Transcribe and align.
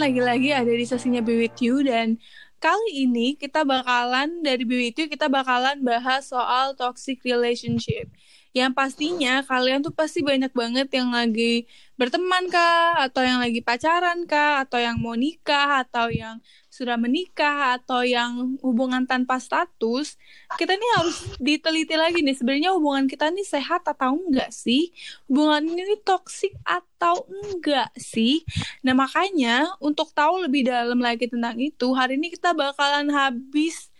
Lagi-lagi 0.00 0.56
ada 0.56 0.72
di 0.72 0.86
sesinya 0.88 1.20
Be 1.20 1.36
With 1.44 1.60
You 1.60 1.84
dan 1.84 2.16
kali 2.56 3.04
ini 3.04 3.36
kita 3.36 3.68
bakalan 3.68 4.40
dari 4.40 4.64
Be 4.64 4.88
With 4.88 4.96
You 4.96 5.06
kita 5.12 5.28
bakalan 5.28 5.84
bahas 5.84 6.32
soal 6.32 6.72
toxic 6.72 7.20
relationship. 7.20 8.08
Yang 8.50 8.72
pastinya 8.74 9.46
kalian 9.46 9.84
tuh 9.86 9.94
pasti 9.94 10.26
banyak 10.26 10.50
banget 10.50 10.90
yang 10.90 11.14
lagi 11.14 11.70
berteman 11.94 12.50
kah, 12.50 12.98
atau 13.06 13.22
yang 13.22 13.38
lagi 13.38 13.62
pacaran 13.62 14.26
kah, 14.26 14.66
atau 14.66 14.82
yang 14.82 14.98
mau 14.98 15.14
nikah, 15.14 15.86
atau 15.86 16.10
yang 16.10 16.42
sudah 16.80 16.96
menikah, 16.96 17.76
atau 17.76 18.00
yang 18.00 18.56
hubungan 18.64 19.04
tanpa 19.04 19.36
status. 19.36 20.16
Kita 20.56 20.72
nih 20.72 20.90
harus 20.96 21.28
diteliti 21.36 21.92
lagi 21.92 22.24
nih, 22.24 22.32
sebenarnya 22.32 22.72
hubungan 22.72 23.04
kita 23.04 23.28
nih 23.28 23.44
sehat 23.44 23.84
atau 23.84 24.16
enggak 24.16 24.48
sih? 24.48 24.88
Hubungan 25.28 25.60
ini 25.68 26.00
toxic 26.00 26.56
atau 26.64 27.28
enggak 27.28 27.92
sih? 28.00 28.40
Nah 28.80 28.96
makanya 28.96 29.76
untuk 29.76 30.08
tahu 30.16 30.48
lebih 30.48 30.72
dalam 30.72 31.04
lagi 31.04 31.28
tentang 31.28 31.60
itu, 31.60 31.92
hari 31.92 32.16
ini 32.16 32.32
kita 32.32 32.56
bakalan 32.56 33.12
habis 33.12 33.92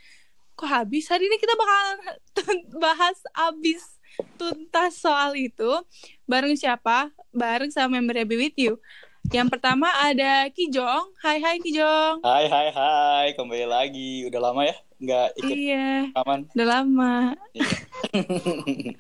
kok 0.57 0.65
habis? 0.65 1.05
Hari 1.13 1.29
ini 1.29 1.37
kita 1.37 1.53
bakalan 1.53 1.97
bahas 2.85 3.21
habis 3.37 4.01
tuntas 4.41 4.97
soal 4.97 5.37
itu 5.37 5.69
bareng 6.25 6.57
siapa? 6.57 7.13
Bareng 7.29 7.69
sama 7.69 8.01
member 8.01 8.25
Be 8.25 8.37
With 8.41 8.57
You. 8.57 8.81
Yang 9.29 9.49
pertama 9.53 9.93
ada 10.01 10.49
Kijong. 10.49 11.13
Hai 11.21 11.37
hai 11.45 11.61
Kijong. 11.61 12.25
Hai 12.25 12.49
hai 12.49 12.69
hai, 12.73 13.27
kembali 13.37 13.67
lagi. 13.69 14.25
Udah 14.25 14.41
lama 14.41 14.65
ya 14.65 14.77
nggak 15.01 15.29
ikut 15.41 15.57
Iya, 15.57 15.89
rekaman. 16.13 16.41
udah 16.53 16.67
lama. 16.69 17.13
Iya. 17.53 17.69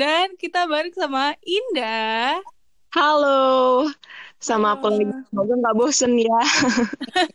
Dan 0.00 0.36
kita 0.40 0.64
bareng 0.64 0.92
sama 0.92 1.36
Indah. 1.40 2.40
Halo, 2.92 3.88
sama 4.36 4.76
aku 4.76 4.92
lagi. 4.92 5.04
Semoga 5.28 5.52
nggak 5.56 5.76
bosen 5.76 6.12
ya. 6.16 6.40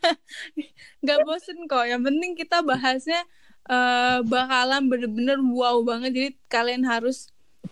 Gak 1.05 1.19
bosen 1.25 1.65
kok. 1.65 1.85
Yang 1.85 2.01
penting 2.09 2.31
kita 2.33 2.61
bahasnya 2.61 3.21
eh, 3.65 4.19
bakalan 4.25 4.89
bener-bener 4.89 5.37
wow 5.41 5.81
banget. 5.81 6.11
Jadi 6.13 6.29
kalian 6.49 6.85
harus 6.85 7.29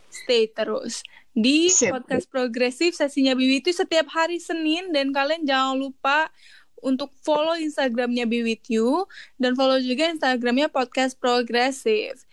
stay 0.09 0.47
terus 0.47 1.03
di 1.36 1.67
Sip. 1.67 1.91
podcast 1.91 2.31
progresif 2.31 2.95
sesinya 2.95 3.36
Biwi 3.36 3.59
itu 3.59 3.75
setiap 3.75 4.08
hari 4.08 4.39
Senin 4.39 4.95
dan 4.95 5.11
kalian 5.11 5.44
jangan 5.44 5.75
lupa 5.75 6.31
untuk 6.80 7.11
follow 7.28 7.59
Instagramnya 7.59 8.23
Be 8.23 8.39
With 8.39 8.72
You 8.72 9.03
dan 9.36 9.59
follow 9.59 9.83
juga 9.83 10.08
Instagramnya 10.08 10.72
podcast 10.72 11.19
progresif. 11.19 12.23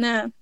Nah, 0.00 0.32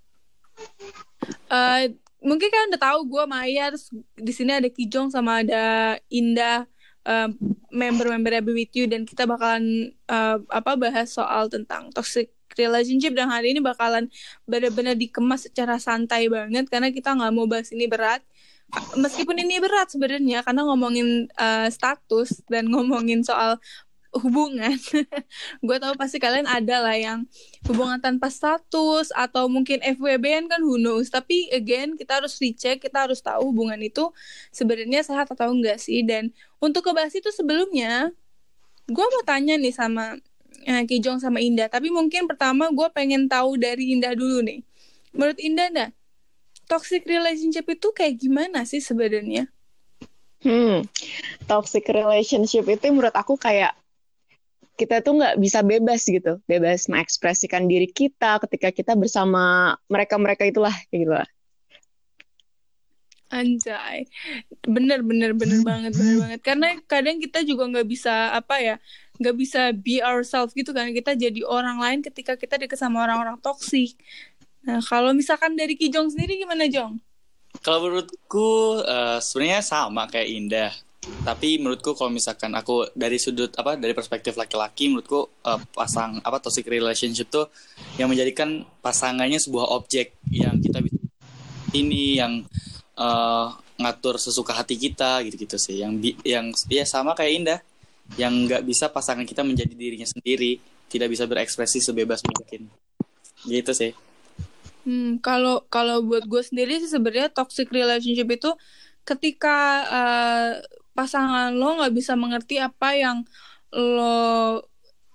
eh, 1.51 1.85
mungkin 2.23 2.49
kalian 2.55 2.71
udah 2.71 2.83
tahu 2.87 3.01
gue 3.11 3.25
Maya 3.27 3.75
terus 3.75 3.91
di 4.15 4.31
sini 4.31 4.55
ada 4.55 4.71
Kijong 4.71 5.11
sama 5.11 5.43
ada 5.43 5.99
Indah 6.07 6.71
eh, 7.03 7.29
member-member 7.75 8.39
Be 8.47 8.53
With 8.63 8.73
You 8.79 8.87
dan 8.87 9.03
kita 9.03 9.27
bakalan 9.27 9.91
eh, 9.91 10.39
apa 10.39 10.73
bahas 10.79 11.11
soal 11.11 11.51
tentang 11.51 11.91
toxic 11.91 12.31
relationship 12.57 13.13
dan 13.15 13.31
hari 13.31 13.53
ini 13.55 13.61
bakalan 13.61 14.11
benar-benar 14.49 14.95
dikemas 14.95 15.47
secara 15.47 15.79
santai 15.79 16.27
banget 16.31 16.67
karena 16.71 16.91
kita 16.91 17.15
nggak 17.15 17.33
mau 17.35 17.47
bahas 17.51 17.71
ini 17.75 17.87
berat. 17.87 18.23
Meskipun 18.99 19.39
ini 19.39 19.63
berat 19.63 19.93
sebenarnya 19.93 20.43
karena 20.43 20.67
ngomongin 20.67 21.31
eh, 21.31 21.69
status 21.71 22.43
dan 22.51 22.67
ngomongin 22.73 23.23
soal 23.23 23.61
hubungan. 24.19 24.79
Gue 25.67 25.77
tahu 25.83 25.95
pasti 25.99 26.23
kalian 26.23 26.47
ada 26.47 26.83
lah 26.83 26.95
yang 26.95 27.27
hubungan 27.67 27.99
tanpa 27.99 28.31
status 28.31 29.11
atau 29.11 29.51
mungkin 29.51 29.83
FWB 29.83 30.47
kan 30.47 30.61
who 30.63 30.79
knows. 30.79 31.11
Tapi 31.11 31.51
again 31.51 31.99
kita 31.99 32.23
harus 32.23 32.39
recheck 32.39 32.79
kita 32.83 33.11
harus 33.11 33.19
tahu 33.19 33.51
hubungan 33.51 33.79
itu 33.83 34.11
sebenarnya 34.55 35.03
sehat 35.03 35.31
atau 35.35 35.51
enggak 35.51 35.83
sih. 35.83 36.07
Dan 36.07 36.31
untuk 36.63 36.87
kebahas 36.87 37.15
itu 37.15 37.31
sebelumnya 37.35 38.15
gue 38.87 39.07
mau 39.07 39.25
tanya 39.27 39.57
nih 39.57 39.75
sama 39.75 40.21
eh, 40.63 40.85
Kijong 40.87 41.19
sama 41.19 41.43
Indah. 41.43 41.67
Tapi 41.67 41.91
mungkin 41.91 42.31
pertama 42.31 42.71
gue 42.71 42.89
pengen 42.95 43.27
tahu 43.27 43.59
dari 43.59 43.91
Indah 43.97 44.15
dulu 44.15 44.41
nih. 44.47 44.63
Menurut 45.11 45.39
Indah 45.43 45.69
dah 45.75 45.91
toxic 46.71 47.05
relationship 47.05 47.67
itu 47.69 47.89
kayak 47.93 48.19
gimana 48.19 48.65
sih 48.65 48.81
sebenarnya? 48.81 49.51
Hmm, 50.45 50.85
toxic 51.49 51.89
relationship 51.89 52.69
itu 52.69 52.85
menurut 52.93 53.17
aku 53.17 53.41
kayak 53.41 53.73
kita 54.75 55.01
tuh 55.01 55.23
nggak 55.23 55.39
bisa 55.39 55.63
bebas 55.63 56.03
gitu, 56.05 56.43
bebas 56.51 56.91
mengekspresikan 56.91 57.71
diri 57.71 57.87
kita 57.87 58.43
ketika 58.43 58.75
kita 58.75 58.93
bersama 58.99 59.75
mereka-mereka 59.87 60.45
itulah 60.45 60.75
kayak 60.91 61.01
gitu 61.07 61.15
lah. 61.15 61.29
Anjay, 63.35 64.07
bener 64.63 65.03
bener 65.03 65.35
bener 65.35 65.63
banget 65.63 65.93
bener 65.95 66.17
banget. 66.27 66.41
Karena 66.43 66.69
kadang 66.87 67.17
kita 67.23 67.43
juga 67.47 67.71
nggak 67.71 67.89
bisa 67.89 68.35
apa 68.35 68.61
ya 68.61 68.77
nggak 69.15 69.37
bisa 69.39 69.71
be 69.71 70.03
ourselves 70.03 70.51
gitu 70.59 70.75
kan 70.75 70.91
kita 70.91 71.15
jadi 71.15 71.47
orang 71.47 71.79
lain 71.79 71.99
ketika 72.03 72.35
kita 72.35 72.59
deket 72.59 72.79
sama 72.79 73.07
orang-orang 73.07 73.39
toksik. 73.39 73.95
Nah 74.67 74.83
kalau 74.83 75.15
misalkan 75.15 75.55
dari 75.55 75.79
Kijong 75.79 76.11
sendiri 76.11 76.41
gimana 76.43 76.67
Jong? 76.67 76.99
Kalau 77.63 77.87
menurutku 77.87 78.83
eh, 78.83 79.19
sebenarnya 79.23 79.63
sama 79.63 80.11
kayak 80.11 80.29
Indah. 80.29 80.73
Tapi 81.05 81.61
menurutku 81.61 81.93
kalau 81.93 82.09
misalkan 82.09 82.57
aku 82.57 82.89
dari 82.97 83.21
sudut 83.21 83.53
apa 83.61 83.77
dari 83.77 83.93
perspektif 83.93 84.35
laki-laki 84.35 84.91
menurutku 84.91 85.31
eh, 85.47 85.61
pasang 85.71 86.19
apa 86.25 86.43
toxic 86.43 86.67
relationship 86.67 87.31
tuh 87.31 87.47
yang 88.01 88.11
menjadikan 88.11 88.67
pasangannya 88.83 89.39
sebuah 89.39 89.79
objek 89.79 90.19
yang 90.35 90.59
kita 90.59 90.83
ini 91.71 92.19
yang 92.19 92.43
eh, 92.99 93.47
ngatur 93.79 94.19
sesuka 94.19 94.59
hati 94.59 94.75
kita 94.75 95.23
gitu-gitu 95.23 95.55
sih. 95.55 95.87
Yang 95.87 96.19
yang 96.27 96.51
ya 96.67 96.83
sama 96.83 97.15
kayak 97.15 97.33
Indah 97.39 97.61
yang 98.21 98.47
nggak 98.47 98.63
bisa 98.63 98.93
pasangan 98.93 99.25
kita 99.25 99.41
menjadi 99.41 99.73
dirinya 99.73 100.07
sendiri, 100.07 100.61
tidak 100.89 101.09
bisa 101.11 101.25
berekspresi 101.25 101.81
sebebas 101.81 102.21
mungkin. 102.25 102.69
Gitu 103.45 103.73
sih. 103.73 103.93
Hmm, 104.85 105.17
kalau 105.25 105.65
kalau 105.73 106.05
buat 106.05 106.29
gue 106.29 106.43
sendiri 106.45 106.77
sih 106.77 106.93
sebenarnya 106.93 107.33
toxic 107.33 107.73
relationship 107.73 108.29
itu 108.29 108.53
ketika 109.09 109.57
eh, 109.89 110.53
pasangan 110.93 111.57
lo 111.57 111.81
nggak 111.81 111.95
bisa 111.97 112.13
mengerti 112.15 112.61
apa 112.61 112.93
yang 112.93 113.25
lo 113.73 114.61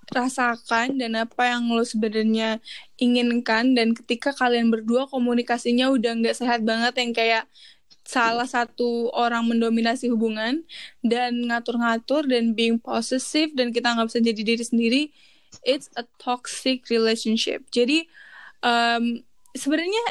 rasakan 0.10 0.98
dan 0.98 1.14
apa 1.22 1.54
yang 1.54 1.70
lo 1.70 1.86
sebenarnya 1.86 2.58
inginkan 2.98 3.78
dan 3.78 3.94
ketika 3.94 4.34
kalian 4.34 4.74
berdua 4.74 5.06
komunikasinya 5.06 5.94
udah 5.94 6.18
nggak 6.18 6.36
sehat 6.38 6.66
banget 6.66 6.94
yang 6.98 7.12
kayak 7.14 7.44
salah 8.10 8.50
satu 8.50 9.14
orang 9.14 9.46
mendominasi 9.46 10.10
hubungan 10.10 10.66
dan 11.06 11.46
ngatur-ngatur 11.46 12.26
dan 12.26 12.58
being 12.58 12.82
possessive 12.82 13.54
dan 13.54 13.70
kita 13.70 13.94
nggak 13.94 14.10
bisa 14.10 14.20
jadi 14.26 14.42
diri 14.42 14.64
sendiri 14.66 15.02
it's 15.62 15.94
a 15.94 16.04
toxic 16.18 16.90
relationship 16.90 17.70
jadi 17.70 18.10
em, 18.66 19.22
sebenarnya 19.54 20.04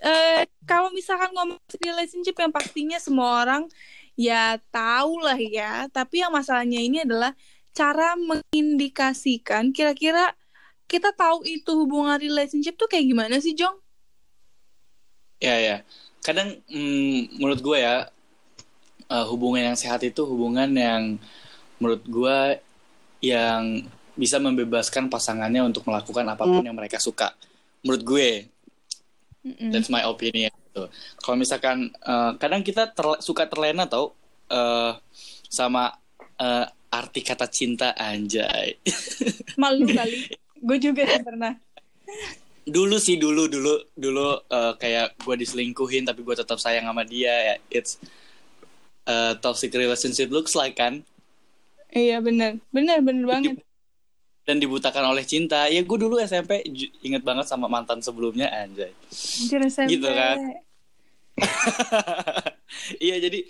eh, 0.00 0.48
kalau 0.64 0.88
misalkan 0.96 1.28
ngomong 1.36 1.60
relationship 1.84 2.32
yang 2.40 2.48
pastinya 2.48 2.96
semua 2.96 3.44
orang 3.44 3.68
ya 4.16 4.56
tahu 4.72 5.20
lah 5.20 5.36
ya 5.36 5.84
tapi 5.92 6.24
yang 6.24 6.32
masalahnya 6.32 6.80
ini 6.80 7.04
adalah 7.04 7.36
cara 7.76 8.16
mengindikasikan 8.16 9.68
kira-kira 9.76 10.32
kita 10.88 11.12
tahu 11.12 11.44
itu 11.44 11.76
hubungan 11.76 12.16
relationship 12.16 12.78
tuh 12.80 12.88
kayak 12.88 13.04
gimana 13.08 13.36
sih 13.42 13.52
Jong? 13.52 13.74
Ya 15.42 15.60
ya. 15.60 15.76
Kadang 16.24 16.56
mm, 16.64 17.36
menurut 17.36 17.60
gue 17.60 17.78
ya 17.84 18.08
eh, 19.12 19.26
hubungan 19.28 19.72
yang 19.72 19.76
sehat 19.76 20.00
itu 20.02 20.24
hubungan 20.24 20.72
yang 20.72 21.20
menurut 21.76 22.02
gue 22.08 22.38
yang 23.20 23.84
bisa 24.14 24.40
membebaskan 24.40 25.10
pasangannya 25.12 25.60
untuk 25.66 25.84
melakukan 25.84 26.24
apa 26.24 26.46
pun 26.46 26.64
yang 26.64 26.76
mereka 26.76 26.96
suka. 27.02 27.34
Menurut 27.84 28.02
gue, 28.06 28.28
Mm-mm. 29.44 29.70
that's 29.74 29.92
my 29.92 30.00
opinion. 30.06 30.48
Gitu. 30.70 30.88
Kalau 31.20 31.36
misalkan 31.36 31.92
eh, 31.92 32.32
kadang 32.40 32.64
kita 32.64 32.88
terle- 32.96 33.20
suka 33.20 33.44
terlena 33.44 33.84
tau 33.84 34.16
eh, 34.48 34.92
sama 35.52 35.92
eh, 36.40 36.66
arti 36.94 37.20
kata 37.26 37.50
cinta 37.50 37.90
anjay. 37.98 38.78
Malu 39.58 39.90
kali. 39.90 40.30
Gue 40.66 40.78
juga 40.80 41.04
sih 41.04 41.20
pernah. 41.20 41.58
Dulu 42.64 42.96
sih 42.96 43.20
dulu 43.20 43.46
dulu 43.46 43.76
dulu 43.92 44.40
eh, 44.48 44.72
kayak 44.80 45.20
gue 45.20 45.34
diselingkuhin 45.36 46.08
tapi 46.08 46.24
gue 46.24 46.36
tetap 46.36 46.56
sayang 46.56 46.88
sama 46.88 47.04
dia 47.04 47.32
ya 47.32 47.54
it's 47.68 48.00
uh, 49.04 49.36
toxic 49.38 49.72
relationship 49.76 50.32
looks 50.32 50.56
like 50.56 50.76
kan 50.76 51.04
Iya 51.94 52.18
bener, 52.18 52.58
bener 52.74 52.98
bener 53.06 53.22
banget. 53.22 53.62
dan 54.44 54.58
dibutakan 54.58 55.14
oleh 55.14 55.22
cinta 55.22 55.70
ya 55.70 55.78
gue 55.80 55.98
dulu 55.98 56.18
SMP 56.18 56.60
inget 57.00 57.22
banget 57.22 57.46
sama 57.46 57.70
mantan 57.70 58.02
sebelumnya 58.02 58.50
anjay 58.50 58.90
SMP. 59.70 59.94
Gitu 59.94 60.04
kan. 60.10 60.36
iya 63.06 63.16
jadi 63.22 63.40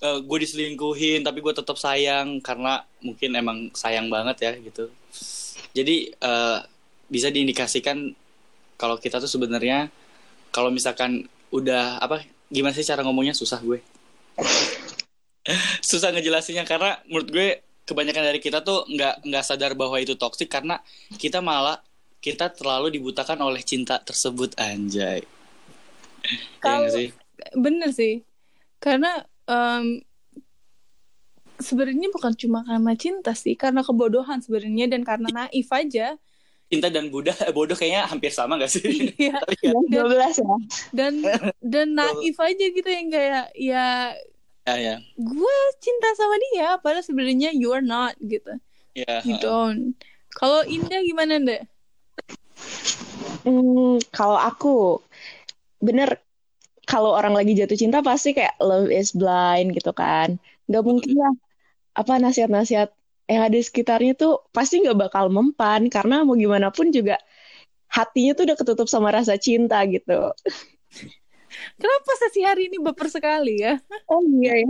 gue 0.00 0.38
diselingkuhin 0.40 1.20
tapi 1.20 1.44
gue 1.44 1.52
tetap 1.52 1.76
sayang 1.76 2.40
karena 2.40 2.82
mungkin 3.04 3.30
emang 3.36 3.58
sayang 3.76 4.08
banget 4.08 4.36
ya 4.48 4.52
gitu 4.56 4.88
jadi 5.76 5.96
eh, 6.08 6.58
bisa 7.10 7.28
diindikasikan 7.28 8.14
kalau 8.80 8.96
kita 8.96 9.20
tuh 9.20 9.28
sebenarnya 9.28 9.92
kalau 10.48 10.72
misalkan 10.72 11.28
udah 11.52 12.00
apa 12.00 12.24
gimana 12.48 12.72
sih 12.72 12.88
cara 12.88 13.04
ngomongnya 13.04 13.36
susah 13.36 13.60
gue 13.60 13.84
susah 15.90 16.08
ngejelasinnya 16.16 16.64
karena 16.64 16.96
menurut 17.04 17.28
gue 17.28 17.48
kebanyakan 17.84 18.24
dari 18.32 18.40
kita 18.40 18.64
tuh 18.64 18.88
nggak 18.88 19.28
nggak 19.28 19.44
sadar 19.44 19.76
bahwa 19.76 20.00
itu 20.00 20.16
toksik 20.16 20.48
karena 20.48 20.80
kita 21.20 21.44
malah 21.44 21.76
kita 22.24 22.48
terlalu 22.48 22.96
dibutakan 22.96 23.44
oleh 23.44 23.60
cinta 23.60 24.00
tersebut 24.00 24.56
anjay 24.56 25.20
Iya 26.20 26.58
Kalau- 26.60 26.88
nggak 26.88 26.96
sih 26.96 27.08
Bener 27.56 27.90
sih. 27.92 28.20
Karena 28.80 29.24
em, 29.48 30.04
sebenarnya 31.60 32.08
bukan 32.12 32.32
cuma 32.36 32.64
karena 32.64 32.92
cinta 32.96 33.32
sih, 33.36 33.56
karena 33.56 33.84
kebodohan 33.84 34.40
sebenarnya 34.40 34.92
dan 34.92 35.02
karena 35.04 35.28
naif 35.28 35.68
aja. 35.72 36.16
Cinta 36.70 36.86
dan 36.86 37.10
Buddha 37.10 37.34
bodoh 37.50 37.74
kayaknya 37.74 38.06
hampir 38.06 38.30
sama 38.30 38.54
gak 38.56 38.70
sih? 38.70 39.10
Iya. 39.18 39.36
Tapi 39.42 39.54
ya, 39.58 39.74
Yang 39.74 39.86
12 39.90 40.38
ya. 40.38 40.54
Dan 40.94 41.12
dan 41.58 41.88
naif 41.98 42.38
aja 42.38 42.64
gitu 42.70 42.86
yang 42.86 43.10
kayak 43.10 43.50
ya 43.58 44.14
ya, 44.70 44.76
ya, 44.78 44.96
gue 45.18 45.56
cinta 45.82 46.08
sama 46.14 46.36
dia 46.52 46.78
padahal 46.78 47.02
sebenarnya 47.02 47.50
you 47.50 47.74
are 47.74 47.82
not 47.82 48.14
gitu. 48.22 48.54
ya. 48.94 49.18
You 49.26 49.34
don't. 49.42 49.98
Kalau 50.30 50.62
Indah 50.62 51.02
gimana 51.02 51.42
deh? 51.42 51.62
Hmm, 53.42 53.98
kalau 54.14 54.38
aku 54.38 55.02
bener 55.82 56.22
kalau 56.86 57.16
orang 57.16 57.34
lagi 57.34 57.56
jatuh 57.56 57.74
cinta 57.74 57.98
pasti 58.04 58.30
kayak 58.36 58.54
love 58.62 58.92
is 58.94 59.10
blind 59.10 59.74
gitu 59.74 59.90
kan. 59.90 60.38
Gak 60.70 60.86
mungkin 60.86 61.18
lah 61.18 61.34
apa 61.98 62.22
nasihat-nasihat 62.22 62.94
yang 63.30 63.46
ada 63.46 63.54
di 63.54 63.62
sekitarnya 63.62 64.18
tuh 64.18 64.50
pasti 64.50 64.82
nggak 64.82 64.98
bakal 64.98 65.30
mempan 65.30 65.86
karena 65.86 66.26
mau 66.26 66.34
gimana 66.34 66.74
pun 66.74 66.90
juga 66.90 67.14
hatinya 67.86 68.34
tuh 68.34 68.42
udah 68.50 68.56
ketutup 68.58 68.88
sama 68.90 69.14
rasa 69.14 69.38
cinta 69.38 69.78
gitu. 69.86 70.34
Kenapa 71.78 72.10
sesi 72.18 72.40
hari 72.46 72.70
ini 72.70 72.78
baper 72.78 73.10
sekali 73.10 73.62
ya? 73.62 73.78
Oh 74.10 74.22
iya 74.22 74.62
ya. 74.62 74.66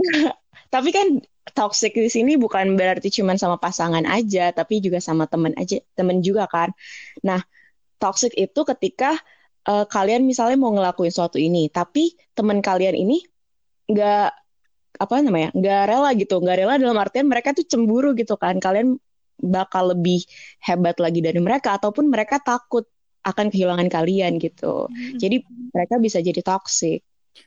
Tapi 0.73 0.89
kan 0.93 1.21
toxic 1.53 1.93
di 1.93 2.09
sini 2.09 2.37
bukan 2.37 2.73
berarti 2.77 3.09
cuman 3.13 3.37
sama 3.37 3.57
pasangan 3.61 4.05
aja, 4.05 4.49
tapi 4.53 4.81
juga 4.81 4.97
sama 4.97 5.29
temen 5.29 5.53
aja, 5.57 5.77
temen 5.93 6.21
juga 6.25 6.49
kan. 6.49 6.73
Nah, 7.21 7.41
toxic 8.01 8.33
itu 8.37 8.61
ketika 8.65 9.17
eh, 9.69 9.85
kalian 9.85 10.25
misalnya 10.25 10.57
mau 10.57 10.73
ngelakuin 10.73 11.13
suatu 11.13 11.37
ini, 11.37 11.69
tapi 11.69 12.17
temen 12.33 12.61
kalian 12.65 12.97
ini 12.97 13.21
nggak 13.89 14.40
apa 14.97 15.23
namanya, 15.23 15.49
nggak 15.55 15.81
rela 15.87 16.09
gitu, 16.17 16.35
nggak 16.41 16.57
rela 16.63 16.73
dalam 16.75 16.97
artian 16.99 17.27
mereka 17.29 17.55
tuh 17.55 17.63
cemburu 17.67 18.11
gitu 18.17 18.35
kan. 18.35 18.59
Kalian 18.59 18.97
bakal 19.41 19.95
lebih 19.95 20.21
hebat 20.61 20.97
lagi 21.01 21.19
dari 21.23 21.39
mereka, 21.41 21.77
ataupun 21.77 22.09
mereka 22.09 22.37
takut 22.41 22.85
akan 23.21 23.53
kehilangan 23.53 23.87
kalian 23.89 24.41
gitu. 24.41 24.89
Jadi 25.17 25.45
mereka 25.73 26.01
bisa 26.01 26.17
jadi 26.21 26.41
toxic. 26.41 27.05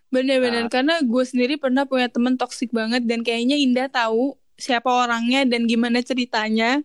Bener-bener 0.08 0.70
karena 0.70 1.02
gue 1.02 1.24
sendiri 1.26 1.58
pernah 1.58 1.84
punya 1.84 2.06
temen 2.08 2.38
toksik 2.38 2.70
banget 2.70 3.04
dan 3.04 3.26
kayaknya 3.26 3.58
Indah 3.58 3.90
tahu 3.90 4.38
siapa 4.54 4.86
orangnya 4.86 5.42
dan 5.44 5.66
gimana 5.66 6.00
ceritanya. 6.00 6.80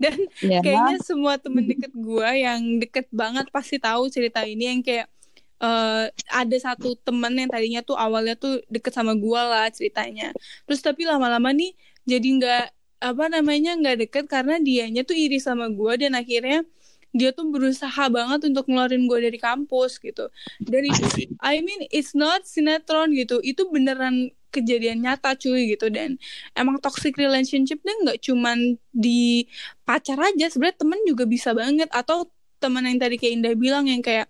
Dan 0.00 0.16
Ya. 0.40 0.64
kayaknya 0.64 0.96
semua 1.04 1.36
temen 1.36 1.68
deket 1.68 1.92
gue 1.92 2.28
yang 2.40 2.80
deket 2.80 3.08
banget 3.12 3.52
pasti 3.52 3.76
tahu 3.76 4.08
cerita 4.08 4.44
ini 4.48 4.64
yang 4.72 4.80
kayak 4.80 5.12
eh, 5.62 6.04
ada 6.32 6.56
satu 6.60 6.96
temen 7.00 7.32
yang 7.36 7.50
tadinya 7.52 7.80
tuh 7.84 7.96
awalnya 7.96 8.34
tuh 8.36 8.60
deket 8.72 8.92
sama 8.96 9.12
gue 9.16 9.40
lah 9.40 9.68
ceritanya. 9.72 10.32
Terus 10.66 10.80
tapi 10.84 11.04
lama-lama 11.04 11.52
nih 11.52 11.72
jadi 12.08 12.28
nggak 12.40 12.64
apa 13.00 13.24
namanya 13.32 13.70
nggak 13.80 13.96
deket 14.08 14.24
karena 14.28 14.60
dianya 14.60 15.02
tuh 15.08 15.16
iri 15.16 15.40
sama 15.40 15.72
gue 15.72 15.92
dan 16.04 16.12
akhirnya 16.16 16.64
dia 17.10 17.34
tuh 17.34 17.50
berusaha 17.50 18.06
banget 18.12 18.46
untuk 18.46 18.70
ngeluarin 18.70 19.04
gue 19.10 19.18
dari 19.30 19.38
kampus 19.40 19.98
gitu. 19.98 20.30
Dan 20.62 20.82
itu 20.86 21.02
I 21.42 21.60
mean 21.64 21.86
it's 21.90 22.14
not 22.14 22.46
sinetron 22.46 23.12
gitu. 23.16 23.42
Itu 23.42 23.68
beneran 23.72 24.30
kejadian 24.50 25.06
nyata 25.06 25.38
cuy 25.38 25.70
gitu 25.74 25.88
dan 25.94 26.18
emang 26.58 26.82
toxic 26.82 27.14
relationship 27.14 27.78
nya 27.86 27.94
nggak 28.02 28.18
cuman 28.18 28.76
di 28.90 29.46
pacar 29.86 30.18
aja 30.18 30.50
sebenarnya 30.50 30.78
temen 30.82 31.00
juga 31.06 31.24
bisa 31.24 31.54
banget 31.54 31.86
atau 31.94 32.26
teman 32.58 32.84
yang 32.84 32.98
tadi 32.98 33.16
kayak 33.16 33.32
Indah 33.40 33.54
bilang 33.56 33.86
yang 33.86 34.02
kayak 34.02 34.26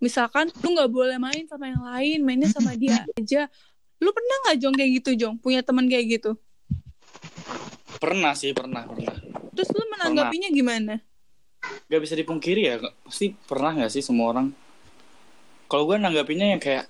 misalkan 0.00 0.48
lu 0.64 0.74
nggak 0.74 0.90
boleh 0.90 1.16
main 1.20 1.44
sama 1.46 1.70
yang 1.70 1.84
lain 1.84 2.18
mainnya 2.24 2.48
sama 2.50 2.74
dia 2.74 3.04
aja 3.20 3.46
lu 4.00 4.10
pernah 4.10 4.36
nggak 4.48 4.56
Jong 4.64 4.74
kayak 4.74 4.90
gitu 5.04 5.10
Jong 5.14 5.34
punya 5.38 5.60
teman 5.60 5.86
kayak 5.86 6.20
gitu 6.20 6.32
Pernah 8.00 8.32
sih, 8.32 8.56
pernah, 8.56 8.88
pernah. 8.88 9.12
terus 9.52 9.68
lu 9.76 9.84
menanggapinya 9.92 10.48
gimana 10.48 11.04
Gak 11.60 12.00
bisa 12.00 12.14
dipungkiri 12.16 12.62
ya, 12.64 12.74
pasti 13.04 13.36
pernah 13.36 13.76
gak 13.76 13.92
sih 13.92 14.00
semua 14.00 14.32
orang? 14.32 14.48
Kalau 15.68 15.84
gue 15.86 16.00
nanggapinnya 16.00 16.56
yang 16.56 16.62
kayak 16.62 16.88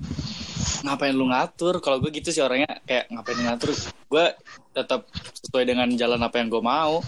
ngapain 0.86 1.12
lu 1.12 1.26
ngatur? 1.28 1.82
Kalau 1.82 1.98
gue 1.98 2.10
gitu 2.14 2.30
sih 2.30 2.40
orangnya 2.40 2.80
kayak 2.86 3.10
ngapain 3.10 3.40
ngatur? 3.42 3.74
Gue 4.08 4.24
tetap 4.72 5.10
sesuai 5.42 5.64
dengan 5.66 5.88
jalan 5.98 6.22
apa 6.22 6.36
yang 6.40 6.48
gue 6.48 6.62
mau. 6.62 7.02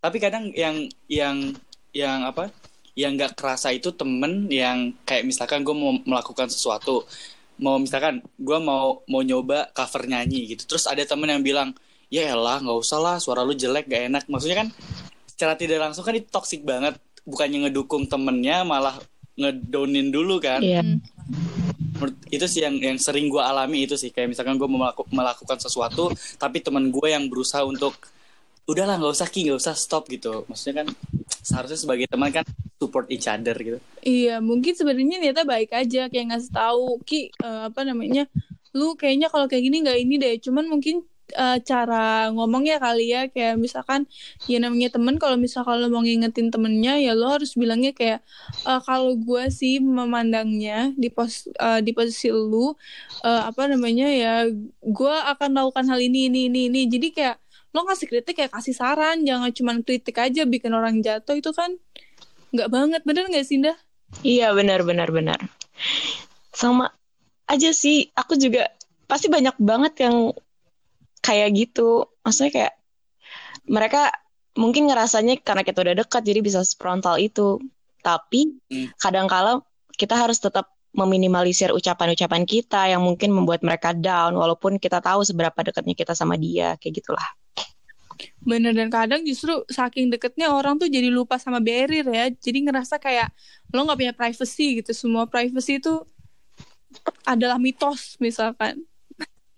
Tapi 0.00 0.16
kadang 0.18 0.50
yang 0.56 0.88
yang 1.06 1.52
yang 1.92 2.24
apa? 2.24 2.50
Yang 2.98 3.12
nggak 3.14 3.32
kerasa 3.38 3.70
itu 3.70 3.94
temen 3.94 4.50
yang 4.50 4.90
kayak 5.06 5.22
misalkan 5.22 5.62
gue 5.62 5.70
mau 5.70 5.94
melakukan 6.02 6.50
sesuatu, 6.50 7.06
mau 7.62 7.78
misalkan 7.78 8.18
gue 8.34 8.58
mau 8.58 9.06
mau 9.06 9.22
nyoba 9.22 9.70
cover 9.70 10.10
nyanyi 10.10 10.58
gitu. 10.58 10.66
Terus 10.66 10.90
ada 10.90 11.06
temen 11.06 11.30
yang 11.30 11.46
bilang, 11.46 11.70
ya 12.10 12.26
elah 12.34 12.58
nggak 12.58 12.78
usah 12.82 12.98
lah, 12.98 13.16
suara 13.22 13.46
lu 13.46 13.54
jelek 13.54 13.86
gak 13.86 14.02
enak. 14.10 14.22
Maksudnya 14.26 14.66
kan 14.66 14.68
secara 15.30 15.54
tidak 15.54 15.78
langsung 15.78 16.02
kan 16.02 16.18
itu 16.18 16.26
toxic 16.26 16.66
banget 16.66 16.98
bukannya 17.22 17.70
ngedukung 17.70 18.10
temennya 18.10 18.66
malah 18.66 18.98
ngedownin 19.38 20.10
dulu 20.10 20.42
kan 20.42 20.58
Iya. 20.58 20.82
Hmm. 20.82 20.98
Menurut- 21.94 22.18
itu 22.26 22.46
sih 22.50 22.66
yang 22.66 22.74
yang 22.78 22.98
sering 22.98 23.30
gue 23.30 23.38
alami 23.38 23.86
itu 23.86 23.94
sih 23.94 24.10
kayak 24.10 24.34
misalkan 24.34 24.58
gue 24.58 24.66
melakukan 25.14 25.58
sesuatu 25.62 26.10
tapi 26.34 26.58
teman 26.58 26.90
gue 26.90 27.06
yang 27.06 27.30
berusaha 27.30 27.62
untuk 27.62 27.94
udahlah 28.68 29.00
nggak 29.00 29.14
usah 29.16 29.28
ki 29.32 29.48
nggak 29.48 29.58
usah 29.58 29.72
stop 29.72 30.06
gitu 30.12 30.44
maksudnya 30.44 30.84
kan 30.84 30.88
seharusnya 31.40 31.80
sebagai 31.80 32.04
teman 32.04 32.28
kan 32.28 32.44
support 32.76 33.08
each 33.08 33.24
other 33.26 33.56
gitu 33.56 33.80
Iya, 33.98 34.40
mungkin 34.40 34.72
sebenarnya 34.72 35.20
niatnya 35.20 35.44
baik 35.44 35.70
aja 35.74 36.08
kayak 36.08 36.26
ngasih 36.32 36.52
tahu 36.54 36.96
Ki 37.04 37.28
eh, 37.34 37.60
apa 37.68 37.84
namanya? 37.84 38.24
Lu 38.72 38.96
kayaknya 38.96 39.28
kalau 39.28 39.44
kayak 39.50 39.64
gini 39.66 39.84
nggak 39.84 39.98
ini 40.00 40.14
deh. 40.16 40.34
Cuman 40.40 40.64
mungkin 40.64 41.04
eh, 41.34 41.58
cara 41.60 42.30
ngomongnya 42.32 42.80
kali 42.80 43.12
ya 43.12 43.28
kayak 43.28 43.60
misalkan 43.60 44.08
ya 44.48 44.56
namanya 44.62 44.88
temen 44.96 45.20
kalau 45.20 45.36
misalkan 45.36 45.76
lo 45.82 45.92
mau 45.92 46.00
ngingetin 46.00 46.48
temennya 46.48 46.96
ya 47.02 47.12
lo 47.12 47.36
harus 47.36 47.52
bilangnya 47.58 47.92
kayak 47.92 48.24
eh, 48.64 48.80
kalau 48.86 49.12
gue 49.18 49.44
sih 49.52 49.76
memandangnya 49.82 50.94
di 50.96 51.12
pos 51.12 51.50
eh, 51.52 51.80
di 51.84 51.92
posisi 51.92 52.32
lu 52.32 52.72
eh, 53.26 53.42
apa 53.50 53.68
namanya 53.68 54.08
ya 54.08 54.32
gue 54.80 55.14
akan 55.36 55.48
melakukan 55.52 55.84
hal 55.90 56.00
ini 56.00 56.32
ini 56.32 56.48
ini 56.48 56.60
ini. 56.72 56.80
Jadi 56.88 57.08
kayak 57.12 57.36
lo 57.78 57.86
ngasih 57.86 58.10
kritik 58.10 58.34
kayak 58.34 58.50
kasih 58.50 58.74
saran, 58.74 59.22
jangan 59.22 59.54
cuma 59.54 59.72
kritik 59.78 60.18
aja 60.18 60.42
bikin 60.42 60.74
orang 60.74 60.98
jatuh 60.98 61.38
itu 61.38 61.54
kan 61.54 61.78
nggak 62.50 62.68
banget 62.74 63.00
bener 63.06 63.30
nggak 63.30 63.46
sih 63.46 63.62
Indah? 63.62 63.78
Iya 64.26 64.50
benar 64.58 64.82
benar 64.82 65.14
benar. 65.14 65.38
Sama 66.50 66.90
aja 67.46 67.70
sih, 67.70 68.10
aku 68.18 68.34
juga 68.34 68.66
pasti 69.06 69.30
banyak 69.30 69.54
banget 69.62 69.94
yang 70.02 70.34
kayak 71.22 71.54
gitu. 71.54 72.10
Maksudnya 72.26 72.52
kayak 72.52 72.74
mereka 73.70 74.10
mungkin 74.58 74.90
ngerasanya 74.90 75.38
karena 75.44 75.62
kita 75.62 75.86
udah 75.86 75.94
dekat 76.02 76.22
jadi 76.26 76.40
bisa 76.42 76.60
frontal 76.74 77.14
itu. 77.22 77.62
Tapi 78.02 78.58
Hmm. 78.72 78.88
kadang-kala 78.98 79.62
kita 79.94 80.18
harus 80.18 80.42
tetap 80.42 80.72
meminimalisir 80.96 81.70
ucapan-ucapan 81.70 82.42
kita 82.48 82.88
yang 82.90 83.04
mungkin 83.04 83.30
membuat 83.30 83.60
mereka 83.60 83.92
down 83.92 84.34
walaupun 84.34 84.80
kita 84.80 85.04
tahu 85.04 85.20
seberapa 85.22 85.54
dekatnya 85.54 85.94
kita 85.94 86.16
sama 86.16 86.34
dia 86.40 86.74
kayak 86.80 87.04
gitulah. 87.04 87.28
Bener 88.42 88.72
dan 88.74 88.88
kadang 88.88 89.22
justru 89.22 89.52
saking 89.68 90.10
deketnya 90.10 90.50
orang 90.50 90.78
tuh 90.78 90.88
jadi 90.90 91.08
lupa 91.12 91.38
sama 91.38 91.58
barrier 91.62 92.06
ya. 92.06 92.26
Jadi 92.32 92.64
ngerasa 92.66 92.98
kayak 92.98 93.30
lo 93.70 93.84
nggak 93.84 93.98
punya 93.98 94.14
privacy 94.14 94.82
gitu. 94.82 94.90
Semua 94.94 95.24
privacy 95.28 95.78
itu 95.78 95.94
adalah 97.28 97.60
mitos 97.60 98.16
misalkan. 98.18 98.82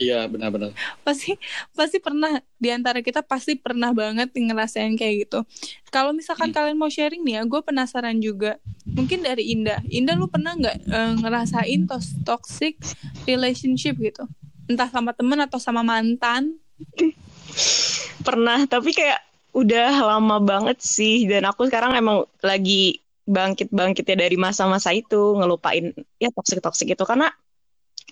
Iya 0.00 0.24
benar-benar. 0.32 0.72
pasti 1.04 1.36
pasti 1.76 2.00
pernah 2.00 2.40
di 2.56 2.72
antara 2.72 3.04
kita 3.04 3.20
pasti 3.20 3.52
pernah 3.52 3.92
banget 3.92 4.32
ngerasain 4.32 4.96
kayak 4.96 5.28
gitu. 5.28 5.44
Kalau 5.92 6.16
misalkan 6.16 6.48
Hmm. 6.50 6.56
kalian 6.56 6.80
mau 6.80 6.88
sharing 6.88 7.20
nih 7.20 7.36
ya, 7.36 7.42
gue 7.44 7.60
penasaran 7.60 8.16
juga. 8.16 8.56
Mungkin 8.88 9.20
dari 9.20 9.52
Indah. 9.52 9.84
Indah 9.92 10.16
lu 10.16 10.24
pernah 10.24 10.56
nggak 10.56 10.76
eh, 10.88 11.12
ngerasain 11.20 11.84
tos 11.84 12.16
toxic 12.24 12.80
relationship 13.28 14.00
gitu? 14.00 14.24
Entah 14.72 14.88
sama 14.88 15.12
temen 15.12 15.36
atau 15.36 15.60
sama 15.60 15.84
mantan? 15.84 16.56
Pernah, 18.20 18.68
tapi 18.68 18.92
kayak 18.92 19.20
udah 19.56 20.16
lama 20.16 20.38
banget 20.38 20.78
sih. 20.80 21.26
Dan 21.26 21.48
aku 21.48 21.66
sekarang 21.66 21.96
emang 21.96 22.26
lagi 22.44 23.00
bangkit-bangkitnya 23.26 24.26
dari 24.26 24.36
masa-masa 24.36 24.90
itu, 24.90 25.36
ngelupain 25.38 25.94
ya 26.18 26.30
toxic-toxic 26.34 26.92
itu. 26.92 27.04
Karena 27.06 27.30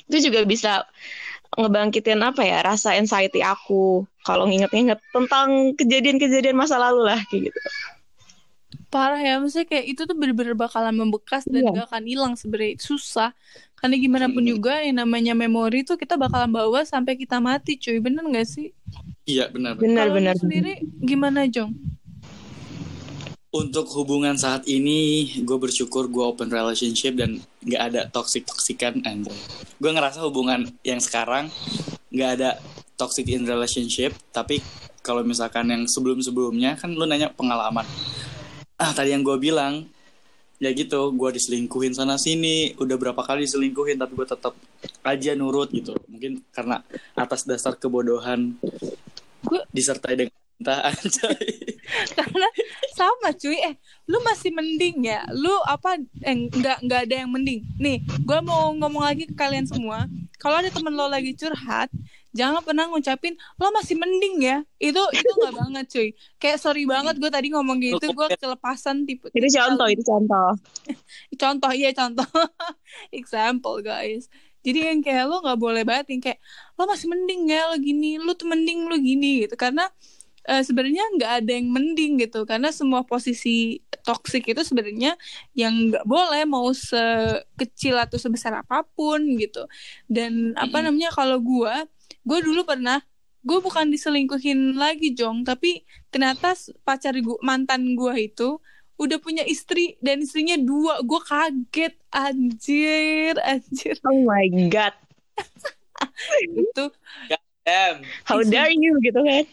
itu 0.08 0.30
juga 0.30 0.44
bisa 0.46 0.86
ngebangkitin 1.56 2.20
apa 2.22 2.44
ya, 2.44 2.60
rasa 2.62 2.94
anxiety 2.96 3.40
aku. 3.40 4.04
Kalau 4.22 4.44
nginget-nginget 4.48 5.00
tentang 5.10 5.72
kejadian-kejadian 5.74 6.56
masa 6.56 6.76
lalu 6.76 7.08
lah, 7.08 7.20
kayak 7.28 7.50
gitu. 7.50 7.58
Parah 8.88 9.20
ya, 9.20 9.36
maksudnya 9.36 9.68
kayak 9.68 9.86
itu 9.86 10.02
tuh 10.08 10.16
bener-bener 10.16 10.56
bakalan 10.56 10.96
membekas 10.96 11.44
dan 11.44 11.60
Iya. 11.60 11.72
gak 11.76 11.86
akan 11.92 12.04
hilang 12.08 12.32
sebenarnya. 12.34 12.80
Susah. 12.80 13.36
Karena 13.76 13.94
gimana 13.94 14.26
pun 14.26 14.40
Hmm. 14.42 14.50
juga 14.50 14.80
yang 14.80 14.96
namanya 14.98 15.36
memori 15.36 15.84
tuh 15.84 15.94
kita 15.94 16.16
bakalan 16.16 16.48
bawa 16.48 16.82
sampai 16.82 17.14
kita 17.14 17.36
mati, 17.36 17.76
cuy. 17.76 18.00
Bener 18.00 18.24
gak 18.24 18.48
sih? 18.48 18.72
Iya 19.22 19.52
benar. 19.52 19.76
Kalau 19.76 19.84
lu 19.84 19.92
Benar-benar. 19.92 20.34
sendiri 20.40 20.72
gimana, 20.98 21.44
Jong? 21.44 21.76
Untuk 23.48 23.88
hubungan 23.92 24.36
saat 24.36 24.64
ini, 24.64 25.24
gue 25.40 25.56
bersyukur 25.56 26.04
gue 26.06 26.20
open 26.20 26.48
relationship 26.48 27.16
dan 27.16 27.40
nggak 27.60 27.82
ada 27.82 28.00
toxic 28.06 28.44
toxican 28.44 29.00
anjay. 29.02 29.32
Gue 29.76 29.88
ngerasa 29.88 30.20
hubungan 30.20 30.68
yang 30.80 31.00
sekarang 31.00 31.48
nggak 32.08 32.30
ada 32.36 32.60
toxic 32.96 33.24
in 33.24 33.44
relationship, 33.44 34.12
tapi 34.32 34.60
kalau 35.00 35.24
misalkan 35.24 35.64
yang 35.64 35.84
sebelum 35.84 36.20
sebelumnya 36.20 36.76
kan 36.76 36.92
lu 36.92 37.08
nanya 37.08 37.32
pengalaman. 37.32 37.88
Ah 38.78 38.94
tadi 38.94 39.10
yang 39.12 39.26
gue 39.26 39.36
bilang. 39.38 39.86
Ya 40.58 40.74
gitu, 40.74 41.14
gue 41.14 41.30
diselingkuhin 41.38 41.94
sana 41.94 42.18
sini, 42.18 42.74
udah 42.82 42.98
berapa 42.98 43.22
kali 43.22 43.46
diselingkuhin 43.46 43.94
tapi 43.94 44.18
gue 44.18 44.26
tetap 44.26 44.58
aja 45.06 45.30
nurut 45.38 45.70
gitu. 45.70 45.94
Mungkin 46.10 46.42
karena 46.50 46.82
atas 47.14 47.46
dasar 47.46 47.78
kebodohan, 47.78 48.58
Gua- 49.46 49.62
disertai 49.70 50.18
dengan 50.18 50.34
cinta 50.34 50.82
anjay. 50.90 51.46
karena 52.10 52.48
sama 52.90 53.30
cuy. 53.38 53.54
Eh 53.70 53.74
lu 54.10 54.18
masih 54.26 54.50
mending 54.50 55.06
ya? 55.06 55.22
Lu 55.30 55.54
apa 55.62 55.94
eh, 56.26 56.36
nggak 56.50 56.90
nggak 56.90 57.00
ada 57.06 57.14
yang 57.22 57.30
mending? 57.30 57.62
Nih 57.78 58.02
gue 58.02 58.38
mau 58.42 58.74
ngomong 58.74 59.06
lagi 59.06 59.30
ke 59.30 59.38
kalian 59.38 59.62
semua. 59.62 60.10
Kalau 60.42 60.58
ada 60.58 60.74
temen 60.74 60.90
lo 60.90 61.06
lagi 61.06 61.38
curhat 61.38 61.86
jangan 62.36 62.60
pernah 62.64 62.84
ngucapin 62.92 63.34
lo 63.58 63.72
masih 63.72 63.96
mending 63.96 64.34
ya. 64.44 64.56
Itu 64.80 65.00
itu 65.16 65.30
nggak 65.40 65.54
banget 65.56 65.84
cuy. 65.92 66.08
Kayak 66.40 66.58
sorry 66.60 66.84
banget 66.84 67.16
gue 67.16 67.30
tadi 67.32 67.48
ngomong 67.52 67.78
gitu 67.80 68.12
gue 68.12 68.26
kelepasan 68.36 69.08
tipe 69.08 69.28
Itu 69.32 69.48
contoh, 69.56 69.86
itu 69.88 70.02
contoh. 70.04 70.48
contoh 71.42 71.70
iya 71.72 71.90
contoh. 71.96 72.26
Example 73.18 73.80
guys. 73.84 74.28
Jadi 74.66 74.78
yang 74.84 75.00
kayak 75.00 75.24
lo 75.30 75.40
nggak 75.40 75.58
boleh 75.60 75.82
banget 75.88 76.06
yang 76.12 76.20
kayak 76.24 76.40
lo 76.76 76.84
masih 76.90 77.06
mending 77.08 77.48
ya 77.48 77.70
lo 77.72 77.76
gini 77.80 78.18
lo 78.20 78.32
tuh 78.36 78.48
mending 78.50 78.88
lo 78.90 78.96
gini 79.00 79.46
gitu. 79.48 79.54
Karena 79.56 79.88
eh, 80.48 80.62
sebenarnya 80.64 81.04
nggak 81.16 81.32
ada 81.44 81.50
yang 81.56 81.68
mending 81.72 82.12
gitu. 82.22 82.44
Karena 82.48 82.68
semua 82.74 83.04
posisi 83.08 83.80
toksik 84.04 84.48
itu 84.52 84.62
sebenarnya 84.64 85.16
yang 85.56 85.92
nggak 85.92 86.04
boleh 86.08 86.42
mau 86.48 86.68
sekecil 86.72 87.96
atau 88.00 88.16
sebesar 88.20 88.52
apa 88.62 88.84
pun 88.96 89.20
gitu. 89.40 89.64
Dan 90.08 90.52
apa 90.56 90.80
Mm-mm. 90.80 90.84
namanya 90.84 91.10
kalau 91.14 91.38
gue 91.40 91.74
gue 92.28 92.38
dulu 92.44 92.68
pernah 92.68 93.00
gue 93.40 93.58
bukan 93.64 93.88
diselingkuhin 93.88 94.76
lagi 94.76 95.16
jong 95.16 95.48
tapi 95.48 95.88
ternyata 96.12 96.52
pacar 96.84 97.16
gue 97.16 97.38
mantan 97.40 97.96
gue 97.96 98.28
itu 98.28 98.60
udah 98.98 99.18
punya 99.22 99.46
istri 99.46 99.96
dan 100.04 100.20
istrinya 100.20 100.58
dua 100.60 101.00
gue 101.00 101.20
kaget 101.24 101.94
anjir 102.12 103.38
anjir 103.40 103.96
Oh 104.04 104.26
my 104.26 104.50
God. 104.68 104.92
itu 106.68 106.84
Damn. 107.62 108.00
How 108.24 108.40
dare 108.42 108.72
you 108.72 108.96
gitu 109.04 109.20
kan. 109.22 109.44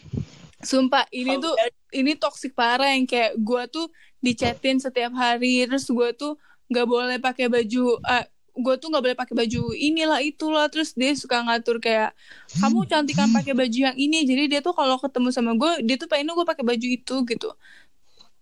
sumpah 0.65 1.05
ini 1.13 1.37
How 1.37 1.43
tuh 1.45 1.53
ini 1.93 2.17
toksik 2.17 2.57
parah 2.57 2.95
yang 2.95 3.05
kayak 3.05 3.37
gue 3.37 3.63
tuh 3.69 3.87
dichatin 4.23 4.81
setiap 4.81 5.13
hari 5.13 5.67
terus 5.69 5.85
gue 5.85 6.09
tuh 6.17 6.39
nggak 6.71 6.87
boleh 6.89 7.17
pakai 7.21 7.45
baju 7.45 8.01
eh, 8.01 8.25
gue 8.55 8.75
tuh 8.79 8.87
nggak 8.87 9.03
boleh 9.03 9.17
pakai 9.19 9.35
baju 9.35 9.61
inilah 9.75 10.19
itulah 10.23 10.65
terus 10.71 10.95
dia 10.95 11.11
suka 11.11 11.43
ngatur 11.43 11.83
kayak 11.83 12.15
kamu 12.63 12.87
cantikan 12.87 13.27
pakai 13.35 13.51
baju 13.51 13.77
yang 13.91 13.97
ini 13.99 14.23
jadi 14.23 14.47
dia 14.47 14.59
tuh 14.63 14.71
kalau 14.71 14.95
ketemu 14.95 15.27
sama 15.35 15.51
gue 15.59 15.83
dia 15.83 15.99
tuh 15.99 16.07
pengen 16.07 16.31
gue 16.31 16.47
pakai 16.47 16.63
baju 16.63 16.87
itu 16.87 17.15
gitu 17.27 17.51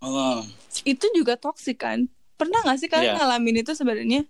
Oh. 0.03 0.43
itu 0.84 1.05
juga 1.15 1.39
toksik 1.39 1.79
kan 1.79 2.12
pernah 2.36 2.60
nggak 2.60 2.75
sih 2.75 2.91
kalian 2.91 3.15
Iya. 3.15 3.20
ngalamin 3.24 3.63
itu 3.63 3.72
sebenarnya 3.72 4.27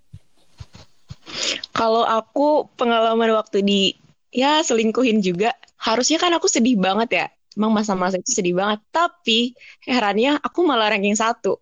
Kalau 1.74 2.06
aku 2.06 2.70
pengalaman 2.78 3.34
waktu 3.34 3.66
di 3.66 3.82
ya 4.30 4.62
selingkuhin 4.62 5.24
juga, 5.24 5.56
harusnya 5.80 6.22
kan 6.22 6.30
aku 6.36 6.46
sedih 6.46 6.78
banget 6.78 7.10
ya. 7.10 7.26
Emang 7.58 7.74
masa-masa 7.74 8.20
itu 8.20 8.30
sedih 8.30 8.54
banget. 8.54 8.84
Tapi 8.94 9.58
herannya 9.88 10.38
aku 10.42 10.62
malah 10.66 10.94
ranking 10.94 11.18
satu. 11.18 11.58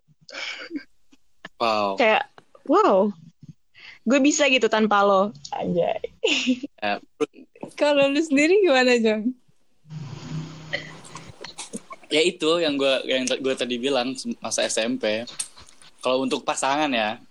Wow. 1.62 1.96
Kayak 1.96 2.28
wow, 2.68 3.14
gue 4.02 4.20
bisa 4.20 4.50
gitu 4.50 4.66
tanpa 4.68 5.06
lo. 5.06 5.30
Anjay. 5.54 6.02
Ya, 6.82 6.98
kalau 7.78 8.10
lu 8.10 8.22
sendiri 8.22 8.62
gimana 8.66 8.98
Jong? 8.98 9.38
ya 12.12 12.20
itu 12.20 12.60
yang 12.60 12.76
gue 12.76 12.94
yang 13.08 13.24
gue 13.24 13.54
tadi 13.56 13.80
bilang 13.80 14.14
masa 14.44 14.68
SMP. 14.68 15.24
Kalau 16.04 16.26
untuk 16.26 16.44
pasangan 16.44 16.92
ya, 16.92 17.22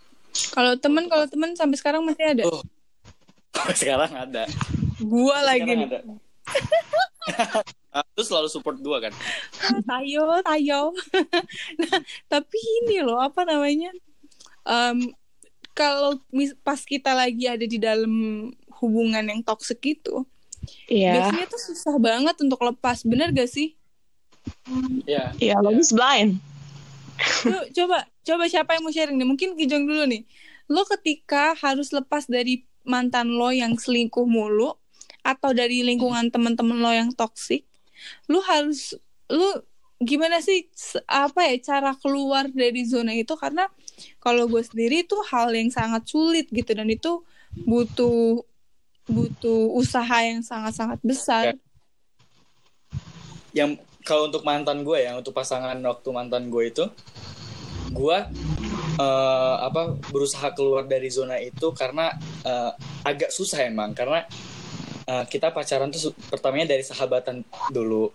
Kalau 0.55 0.79
temen 0.79 1.11
kalau 1.11 1.27
temen 1.27 1.53
sampai 1.59 1.77
sekarang 1.77 2.07
masih 2.07 2.23
ada. 2.23 2.43
Oh. 2.47 2.63
sekarang 3.75 4.15
ada. 4.15 4.47
Gua 5.03 5.43
lagi 5.43 5.75
ada. 5.75 6.01
Lu 8.15 8.23
selalu 8.23 8.47
support 8.47 8.79
gue 8.79 8.99
kan. 9.11 9.13
Tayo, 9.83 10.39
tayo. 10.47 10.81
nah, 11.83 11.99
tapi 12.31 12.59
ini 12.87 13.03
loh 13.03 13.19
apa 13.19 13.43
namanya? 13.43 13.91
Em, 14.63 15.11
kalau 15.73 16.19
mis- 16.35 16.57
pas 16.61 16.81
kita 16.83 17.15
lagi 17.15 17.47
ada 17.47 17.65
di 17.65 17.79
dalam 17.79 18.13
hubungan 18.81 19.23
yang 19.25 19.41
toksik 19.45 20.01
itu, 20.01 20.25
Iya. 20.89 21.17
biasanya 21.17 21.47
tuh 21.49 21.63
susah 21.73 21.95
banget 21.97 22.37
untuk 22.41 22.61
lepas. 22.61 23.05
Bener 23.05 23.33
gak 23.33 23.49
sih? 23.49 23.77
Iya. 25.05 25.33
Iya, 25.37 25.57
lo 25.61 25.73
is 25.77 25.93
blind. 25.93 26.41
Yuk, 27.45 27.65
coba, 27.77 28.09
coba 28.25 28.45
siapa 28.49 28.77
yang 28.77 28.83
mau 28.85 28.93
sharing 28.93 29.17
nih? 29.21 29.29
Mungkin 29.29 29.49
Kijong 29.57 29.85
dulu 29.85 30.05
nih. 30.09 30.25
Lo 30.73 30.87
ketika 30.89 31.53
harus 31.59 31.93
lepas 31.93 32.25
dari 32.25 32.65
mantan 32.87 33.37
lo 33.37 33.53
yang 33.53 33.77
selingkuh 33.77 34.25
mulu 34.25 34.73
atau 35.21 35.53
dari 35.53 35.85
lingkungan 35.85 36.33
teman-teman 36.33 36.81
lo 36.81 36.89
yang 36.89 37.13
toksik, 37.13 37.69
lo 38.25 38.41
harus 38.41 38.97
lo 39.29 39.69
gimana 40.01 40.41
sih 40.41 40.65
apa 41.05 41.45
ya 41.45 41.61
cara 41.61 41.93
keluar 41.93 42.49
dari 42.49 42.89
zona 42.89 43.13
itu 43.13 43.37
karena 43.37 43.69
kalau 44.23 44.47
gue 44.47 44.63
sendiri 44.65 45.05
itu 45.05 45.17
hal 45.29 45.53
yang 45.53 45.69
sangat 45.73 46.07
sulit 46.07 46.47
gitu 46.53 46.73
dan 46.73 46.89
itu 46.91 47.25
butuh 47.67 48.45
butuh 49.11 49.75
usaha 49.75 50.23
yang 50.23 50.41
sangat-sangat 50.41 50.99
besar. 51.03 51.45
Ya. 51.51 51.57
Yang 53.65 53.83
kalau 54.07 54.31
untuk 54.31 54.47
mantan 54.47 54.87
gue 54.87 55.03
ya, 55.03 55.19
untuk 55.19 55.35
pasangan 55.35 55.75
waktu 55.83 56.09
mantan 56.15 56.49
gue 56.49 56.71
itu, 56.71 56.85
gue 57.91 58.19
eh, 58.97 59.57
apa 59.67 59.99
berusaha 60.09 60.55
keluar 60.55 60.87
dari 60.87 61.11
zona 61.11 61.37
itu 61.43 61.75
karena 61.75 62.15
eh, 62.47 62.73
agak 63.03 63.35
susah 63.35 63.67
emang 63.67 63.93
karena 63.93 64.25
eh, 65.11 65.25
kita 65.27 65.51
pacaran 65.51 65.91
tuh 65.91 66.15
pertamanya 66.31 66.73
dari 66.73 66.87
sahabatan 66.87 67.43
dulu. 67.75 68.15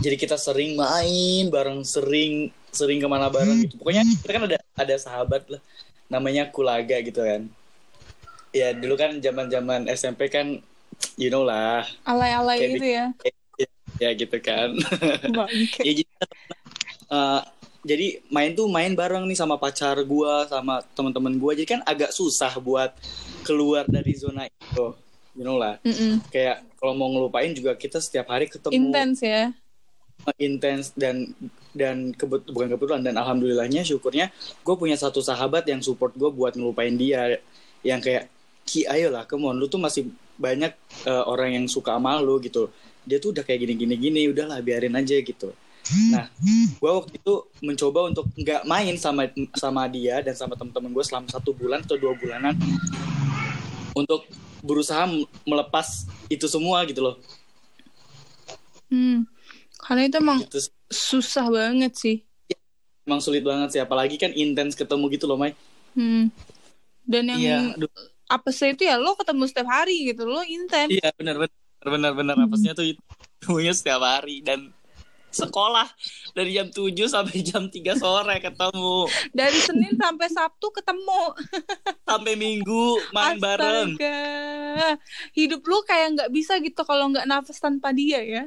Jadi 0.00 0.16
kita 0.16 0.40
sering 0.40 0.72
main 0.80 1.52
bareng, 1.52 1.84
sering 1.84 2.48
sering 2.72 2.98
ke 2.98 3.06
mana 3.06 3.28
bareng 3.28 3.68
gitu. 3.68 3.76
Pokoknya 3.78 4.02
kita 4.02 4.30
kan 4.32 4.42
ada 4.48 4.58
ada 4.74 4.94
sahabat 4.96 5.44
lah, 5.46 5.60
namanya 6.08 6.48
Kulaga 6.48 6.98
gitu 7.04 7.20
kan. 7.20 7.46
Ya 8.52 8.72
dulu 8.72 8.96
kan 8.96 9.20
zaman-zaman 9.20 9.88
SMP 9.92 10.28
kan, 10.32 10.60
you 11.20 11.28
know 11.28 11.44
lah, 11.44 11.84
Alay-alay 12.08 12.76
gitu 12.76 12.86
ya. 12.88 13.06
ya 14.00 14.10
gitu 14.16 14.36
kan. 14.40 14.72
Ya 15.86 15.92
jadi 15.92 16.02
eh, 17.12 17.40
jadi 17.82 18.06
main 18.30 18.54
tuh 18.54 18.70
main 18.70 18.94
bareng 18.94 19.26
nih 19.26 19.36
sama 19.36 19.58
pacar 19.58 19.98
gua 20.06 20.46
sama 20.46 20.80
teman-teman 20.94 21.34
gua 21.36 21.52
jadi 21.52 21.78
kan 21.78 21.80
agak 21.84 22.14
susah 22.14 22.54
buat 22.62 22.94
keluar 23.42 23.84
dari 23.90 24.14
zona 24.14 24.46
itu 24.46 24.86
you 25.34 25.42
know 25.42 25.58
lah 25.58 25.82
Mm-mm. 25.82 26.22
kayak 26.30 26.62
kalau 26.78 26.94
mau 26.94 27.10
ngelupain 27.10 27.50
juga 27.50 27.74
kita 27.74 27.98
setiap 27.98 28.30
hari 28.30 28.46
ketemu 28.46 28.74
Intens 28.74 29.18
ya. 29.20 29.50
intens 30.38 30.94
dan 30.94 31.34
dan 31.72 32.12
kebet 32.12 32.48
bukan 32.52 32.68
kebetulan 32.76 33.02
dan 33.04 33.16
alhamdulillahnya 33.16 33.82
syukurnya 33.84 34.28
gue 34.60 34.74
punya 34.76 34.96
satu 34.96 35.24
sahabat 35.24 35.64
yang 35.68 35.80
support 35.80 36.12
gue 36.14 36.28
buat 36.28 36.52
ngelupain 36.56 36.92
dia 36.94 37.40
yang 37.80 37.98
kayak 37.98 38.28
ki 38.68 38.86
ayolah 38.86 39.24
come 39.26 39.48
on 39.48 39.56
lu 39.58 39.66
tuh 39.66 39.80
masih 39.80 40.12
banyak 40.36 40.72
eh, 41.08 41.24
orang 41.26 41.56
yang 41.56 41.64
suka 41.66 41.96
sama 41.96 42.20
lu 42.20 42.38
gitu 42.44 42.68
dia 43.02 43.18
tuh 43.18 43.34
udah 43.34 43.42
kayak 43.42 43.66
gini 43.66 43.74
gini 43.74 43.94
gini 43.98 44.20
udahlah 44.30 44.60
biarin 44.62 44.94
aja 44.94 45.18
gitu 45.18 45.50
nah 46.14 46.30
gue 46.78 46.90
waktu 46.92 47.18
itu 47.18 47.34
mencoba 47.58 48.06
untuk 48.06 48.30
nggak 48.38 48.62
main 48.70 48.94
sama 48.94 49.26
sama 49.58 49.90
dia 49.90 50.22
dan 50.22 50.38
sama 50.38 50.54
temen-temen 50.54 50.94
gue 50.94 51.04
selama 51.04 51.26
satu 51.26 51.50
bulan 51.50 51.82
atau 51.82 51.98
dua 51.98 52.14
bulanan 52.14 52.54
untuk 53.92 54.22
berusaha 54.62 55.10
melepas 55.42 56.06
itu 56.30 56.46
semua 56.46 56.86
gitu 56.86 57.02
loh 57.02 57.16
Hmm. 58.92 59.24
Karena 59.80 60.04
itu 60.04 60.16
emang 60.20 60.38
Gitu. 60.44 60.68
Susah 60.92 61.48
banget 61.48 61.92
sih. 61.94 62.16
emang 63.02 63.18
sulit 63.18 63.42
banget 63.42 63.68
sih 63.68 63.80
apalagi 63.80 64.14
kan 64.14 64.30
intens 64.30 64.72
ketemu 64.72 65.10
gitu 65.10 65.26
loh 65.26 65.34
Mai 65.34 65.56
Hmm. 65.92 66.32
Dan 67.02 67.28
yang 67.28 67.36
iya 67.36 67.58
aduh. 67.74 67.90
apa 68.26 68.48
sih 68.48 68.70
itu 68.70 68.82
ya 68.82 68.96
lo 68.96 69.12
ketemu 69.12 69.44
setiap 69.44 69.68
hari 69.68 70.06
gitu, 70.06 70.24
lo 70.24 70.40
intens. 70.40 70.88
iya 70.88 71.10
benar 71.12 71.36
benar 71.36 71.50
benar 71.82 72.12
benar 72.14 72.36
apesnya 72.40 72.72
tuh 72.72 72.88
ketemunya 73.36 73.72
setiap 73.72 74.00
hari 74.00 74.40
dan 74.40 74.70
sekolah 75.28 75.88
dari 76.30 76.52
jam 76.52 76.68
7 76.68 76.92
sampai 77.02 77.40
jam 77.44 77.64
3 77.66 77.74
sore 77.94 78.36
ketemu 78.38 79.08
Dari 79.32 79.58
Senin 79.58 79.96
sampai 79.96 80.28
Sabtu 80.28 80.68
ketemu. 80.70 81.22
sampai 82.08 82.32
Minggu 82.34 82.84
main 83.10 83.36
bareng 83.36 83.96
Astaga. 83.96 84.96
Hidup 85.32 85.60
lu 85.62 85.80
kayak 85.82 86.08
nggak 86.14 86.30
bisa 86.30 86.56
gitu 86.56 86.80
kalau 86.82 87.08
nggak 87.08 87.24
nafas 87.24 87.58
tanpa 87.58 87.90
dia 87.90 88.20
ya. 88.20 88.44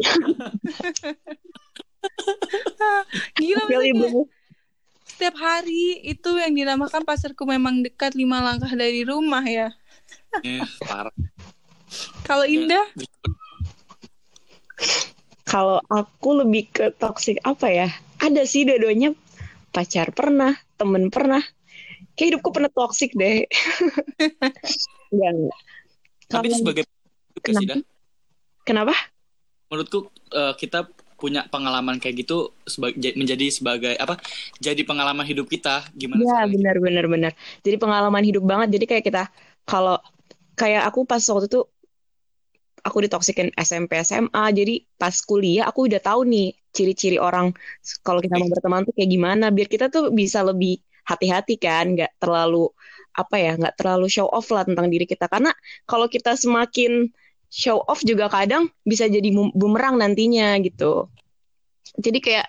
Gila 3.40 3.64
ibu. 3.84 4.28
setiap 5.04 5.36
hari 5.36 6.00
itu 6.06 6.30
yang 6.40 6.56
dinamakan 6.56 7.04
pasarku 7.04 7.44
memang 7.44 7.84
dekat 7.84 8.16
lima 8.16 8.40
langkah 8.40 8.72
dari 8.72 9.04
rumah 9.04 9.44
ya. 9.44 9.68
Eh, 10.40 10.64
parah 10.88 11.12
Kalau 12.24 12.46
Indah, 12.46 12.86
Kalau 15.50 15.82
aku 15.90 16.46
lebih 16.46 16.70
ke 16.70 16.94
toxic 16.94 17.42
apa 17.42 17.66
ya? 17.68 17.88
Ada 18.22 18.46
sih 18.46 18.62
dua-duanya 18.62 19.18
pacar 19.74 20.14
pernah, 20.14 20.54
temen 20.78 21.10
pernah. 21.10 21.42
Kayak 22.14 22.38
hidupku 22.38 22.54
pernah 22.54 22.70
toxic 22.70 23.10
deh. 23.18 23.50
Enggak. 25.10 25.50
tapi 26.30 26.54
sebagai 26.54 26.86
dah 27.42 27.82
Kenapa? 28.62 28.94
Menurutku 29.70 29.98
eh, 30.34 30.54
kita 30.62 30.78
punya 31.20 31.40
pengalaman 31.52 31.96
kayak 32.00 32.16
gitu 32.24 32.34
seba- 32.64 32.96
ja- 32.96 33.16
menjadi 33.20 33.46
sebagai 33.52 33.94
apa 34.04 34.14
jadi 34.66 34.80
pengalaman 34.88 35.26
hidup 35.28 35.46
kita 35.54 35.84
gimana 36.00 36.24
Ya 36.24 36.32
caranya 36.32 36.54
benar 36.54 36.76
benar 36.84 37.04
benar. 37.12 37.32
Jadi 37.64 37.76
pengalaman 37.82 38.24
hidup 38.28 38.42
banget. 38.50 38.68
Jadi 38.74 38.84
kayak 38.90 39.04
kita 39.08 39.20
kalau 39.68 39.94
kayak 40.60 40.82
aku 40.88 41.00
pas 41.10 41.22
waktu 41.30 41.46
itu 41.50 41.60
aku 42.86 42.98
ditoksikin 43.04 43.48
SMP 43.56 43.92
SMA. 44.00 44.44
Jadi 44.58 44.74
pas 45.00 45.12
kuliah 45.28 45.64
aku 45.70 45.80
udah 45.88 46.00
tahu 46.00 46.20
nih 46.32 46.46
ciri-ciri 46.76 47.18
orang 47.20 47.46
kalau 48.06 48.20
kita 48.24 48.34
mau 48.40 48.48
berteman 48.52 48.82
tuh 48.88 48.94
kayak 48.96 49.10
gimana. 49.14 49.44
Biar 49.56 49.68
kita 49.68 49.86
tuh 49.94 50.02
bisa 50.20 50.40
lebih 50.46 50.80
hati-hati 51.10 51.54
kan, 51.60 51.84
nggak 51.96 52.10
terlalu 52.22 52.70
apa 53.20 53.36
ya, 53.44 53.50
nggak 53.60 53.74
terlalu 53.78 54.06
show 54.14 54.28
off 54.30 54.46
lah 54.54 54.62
tentang 54.68 54.86
diri 54.92 55.04
kita. 55.12 55.26
Karena 55.28 55.50
kalau 55.90 56.06
kita 56.14 56.32
semakin 56.38 57.10
show 57.50 57.82
off 57.84 58.00
juga 58.06 58.30
kadang 58.30 58.70
bisa 58.86 59.10
jadi 59.10 59.26
bumerang 59.34 59.98
nantinya 59.98 60.54
gitu. 60.62 61.10
Jadi 61.98 62.18
kayak 62.22 62.46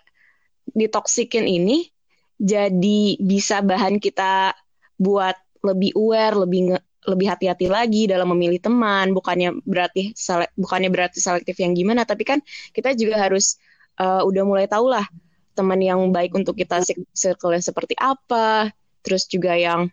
ditoksikin 0.78 1.50
ini 1.50 1.90
jadi 2.38 3.18
bisa 3.18 3.66
bahan 3.66 3.98
kita 3.98 4.54
buat 5.02 5.34
lebih 5.66 5.98
aware, 5.98 6.38
lebih 6.38 6.74
nge- 6.74 6.86
lebih 7.10 7.28
hati-hati 7.34 7.66
lagi 7.66 8.06
dalam 8.06 8.30
memilih 8.38 8.62
teman. 8.62 9.14
Bukannya 9.14 9.62
berarti 9.66 10.14
bukannya 10.54 10.90
berarti 10.94 11.18
selektif 11.18 11.58
yang 11.58 11.74
gimana, 11.74 12.06
tapi 12.06 12.22
kan 12.22 12.38
kita 12.74 12.94
juga 12.94 13.18
harus 13.18 13.58
uh, 13.98 14.22
udah 14.22 14.44
mulai 14.46 14.66
tahu 14.70 14.90
lah 14.94 15.06
teman 15.58 15.82
yang 15.82 16.00
baik 16.14 16.32
untuk 16.38 16.56
kita 16.58 16.82
cir- 16.86 17.10
circle 17.14 17.58
seperti 17.58 17.98
apa, 17.98 18.70
terus 19.02 19.26
juga 19.26 19.58
yang 19.58 19.90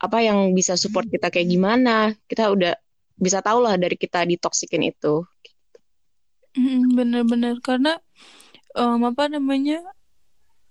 apa 0.00 0.24
yang 0.24 0.56
bisa 0.56 0.80
support 0.80 1.08
kita 1.12 1.28
kayak 1.28 1.48
gimana. 1.48 2.16
Kita 2.24 2.48
udah 2.48 2.72
bisa 3.20 3.44
tahu 3.44 3.60
lah 3.60 3.76
dari 3.76 3.94
kita 3.94 4.24
ditoksikin 4.24 4.88
itu. 4.88 5.22
Bener-bener. 6.96 7.60
Karena 7.60 8.00
em, 8.74 9.00
apa 9.04 9.28
namanya 9.28 9.84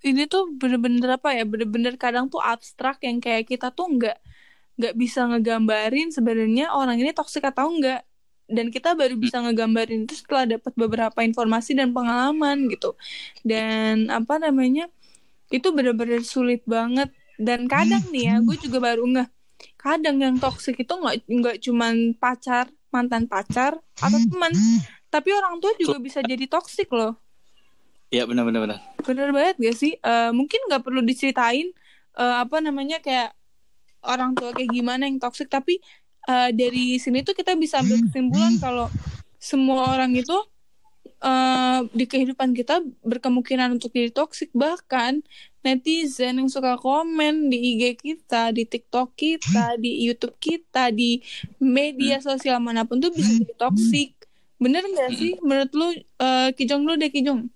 ini 0.01 0.25
tuh 0.25 0.49
bener-bener 0.57 1.19
apa 1.19 1.35
ya 1.35 1.43
bener-bener 1.45 1.95
kadang 1.95 2.31
tuh 2.31 2.41
abstrak 2.41 3.03
yang 3.03 3.19
kayak 3.21 3.47
kita 3.51 3.69
tuh 3.69 3.87
nggak 3.87 4.17
nggak 4.79 4.95
bisa 4.95 5.27
ngegambarin 5.27 6.07
sebenarnya 6.07 6.71
orang 6.71 6.95
ini 7.03 7.11
toksik 7.11 7.43
atau 7.43 7.67
enggak 7.67 8.07
dan 8.49 8.73
kita 8.73 8.97
baru 8.97 9.13
bisa 9.13 9.37
ngegambarin 9.45 10.09
itu 10.09 10.17
setelah 10.17 10.57
dapat 10.57 10.73
beberapa 10.73 11.19
informasi 11.21 11.77
dan 11.77 11.93
pengalaman 11.93 12.65
gitu. 12.73 12.97
Dan 13.45 14.09
apa 14.09 14.41
namanya 14.41 14.89
itu 15.53 15.69
bener-bener 15.69 16.25
sulit 16.25 16.65
banget. 16.65 17.13
Dan 17.39 17.69
kadang 17.69 18.03
nih 18.09 18.33
ya 18.33 18.35
gue 18.43 18.57
juga 18.59 18.83
baru 18.83 19.05
ngeh 19.05 19.29
kadang 19.79 20.19
yang 20.19 20.35
toksik 20.37 20.79
itu 20.79 20.93
nggak 20.93 21.25
nggak 21.27 21.57
cuman 21.63 22.13
pacar 22.15 22.67
mantan 22.89 23.29
pacar 23.29 23.77
atau 24.01 24.19
teman. 24.29 24.53
Tapi 25.09 25.29
orang 25.33 25.57
tua 25.57 25.73
juga 25.77 25.97
bisa 25.97 26.21
jadi 26.21 26.45
toksik 26.45 26.89
loh. 26.93 27.17
Iya 28.09 28.25
benar 28.25 28.45
benar 28.45 28.61
benar. 28.65 28.79
bener 29.05 29.29
banget 29.29 29.55
gak 29.61 29.77
sih? 29.77 29.93
Eh, 29.97 30.31
mungkin 30.33 30.59
nggak 30.65 30.81
perlu 30.81 31.01
diceritain 31.05 31.69
eh, 32.17 32.35
apa 32.41 32.57
namanya 32.57 32.97
kayak 33.01 33.37
orang 34.01 34.33
tua 34.33 34.49
kayak 34.53 34.73
gimana 34.73 35.05
yang 35.05 35.21
toksik 35.21 35.45
tapi 35.49 35.77
eh, 36.25 36.49
dari 36.53 36.97
sini 36.97 37.21
tuh 37.21 37.37
kita 37.37 37.53
bisa 37.53 37.81
ambil 37.81 38.01
kesimpulan 38.09 38.57
kalau 38.57 38.87
semua 39.37 39.93
orang 39.93 40.13
itu 40.17 40.35
eh, 41.23 41.79
di 41.91 42.05
kehidupan 42.07 42.55
kita 42.55 42.83
berkemungkinan 43.03 43.75
untuk 43.79 43.91
jadi 43.91 44.11
toksik 44.11 44.51
bahkan 44.55 45.23
netizen 45.59 46.39
yang 46.39 46.47
suka 46.47 46.79
komen 46.79 47.51
di 47.51 47.75
IG 47.75 47.99
kita 47.99 48.55
di 48.55 48.63
TikTok 48.63 49.11
kita 49.15 49.75
di 49.75 50.07
YouTube 50.07 50.39
kita 50.39 50.87
di 50.89 51.19
media 51.59 52.23
sosial 52.23 52.63
mana 52.63 52.87
pun 52.87 53.03
tuh 53.03 53.11
bisa 53.11 53.35
jadi 53.35 53.55
toksik 53.59 54.15
bener 54.59 54.83
nggak 54.83 55.11
sih 55.15 55.35
menurut 55.43 55.71
lu 55.75 55.87
eh, 55.95 56.49
Kijong 56.55 56.83
lu 56.83 56.95
deh 56.95 57.11
Kijong 57.11 57.47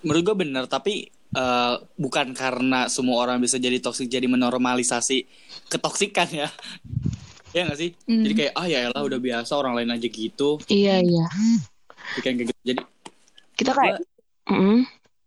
Menurut 0.00 0.22
gue 0.24 0.36
benar 0.46 0.64
tapi 0.64 1.12
eh, 1.12 1.74
bukan 2.00 2.32
karena 2.32 2.88
semua 2.88 3.20
orang 3.22 3.38
bisa 3.42 3.60
jadi 3.60 3.78
toksik 3.78 4.08
jadi 4.08 4.26
menormalisasi 4.26 5.26
ketoksikan 5.70 6.28
ya. 6.30 6.48
Ya 7.50 7.66
nggak 7.66 7.82
sih? 7.82 7.90
Hmm. 8.06 8.22
Jadi 8.22 8.34
kayak 8.38 8.54
ah 8.54 8.66
ya 8.70 8.78
elah 8.86 9.02
udah 9.02 9.18
biasa 9.18 9.58
orang 9.58 9.74
lain 9.74 9.90
aja 9.90 10.06
gitu. 10.06 10.62
Iya 10.70 11.02
iya. 11.02 11.26
Kayak 12.14 12.22
kayak 12.24 12.36
gitu. 12.42 12.52
Jadi 12.64 12.82
Kita 13.56 13.72
kayak 13.76 14.00
Mm. 14.50 14.82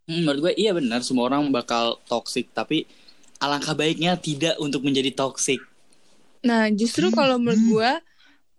hmm, 0.10 0.20
menurut 0.28 0.40
gue 0.52 0.54
iya 0.60 0.76
benar 0.76 1.00
semua 1.00 1.32
orang 1.32 1.48
bakal 1.48 1.96
toksik 2.12 2.52
tapi 2.52 2.84
alangkah 3.40 3.72
baiknya 3.72 4.20
tidak 4.20 4.56
untuk 4.60 4.84
menjadi 4.84 5.12
toksik. 5.16 5.64
Nah, 6.44 6.68
justru 6.76 7.08
kalau 7.12 7.40
menurut 7.40 7.62
gua 7.64 7.92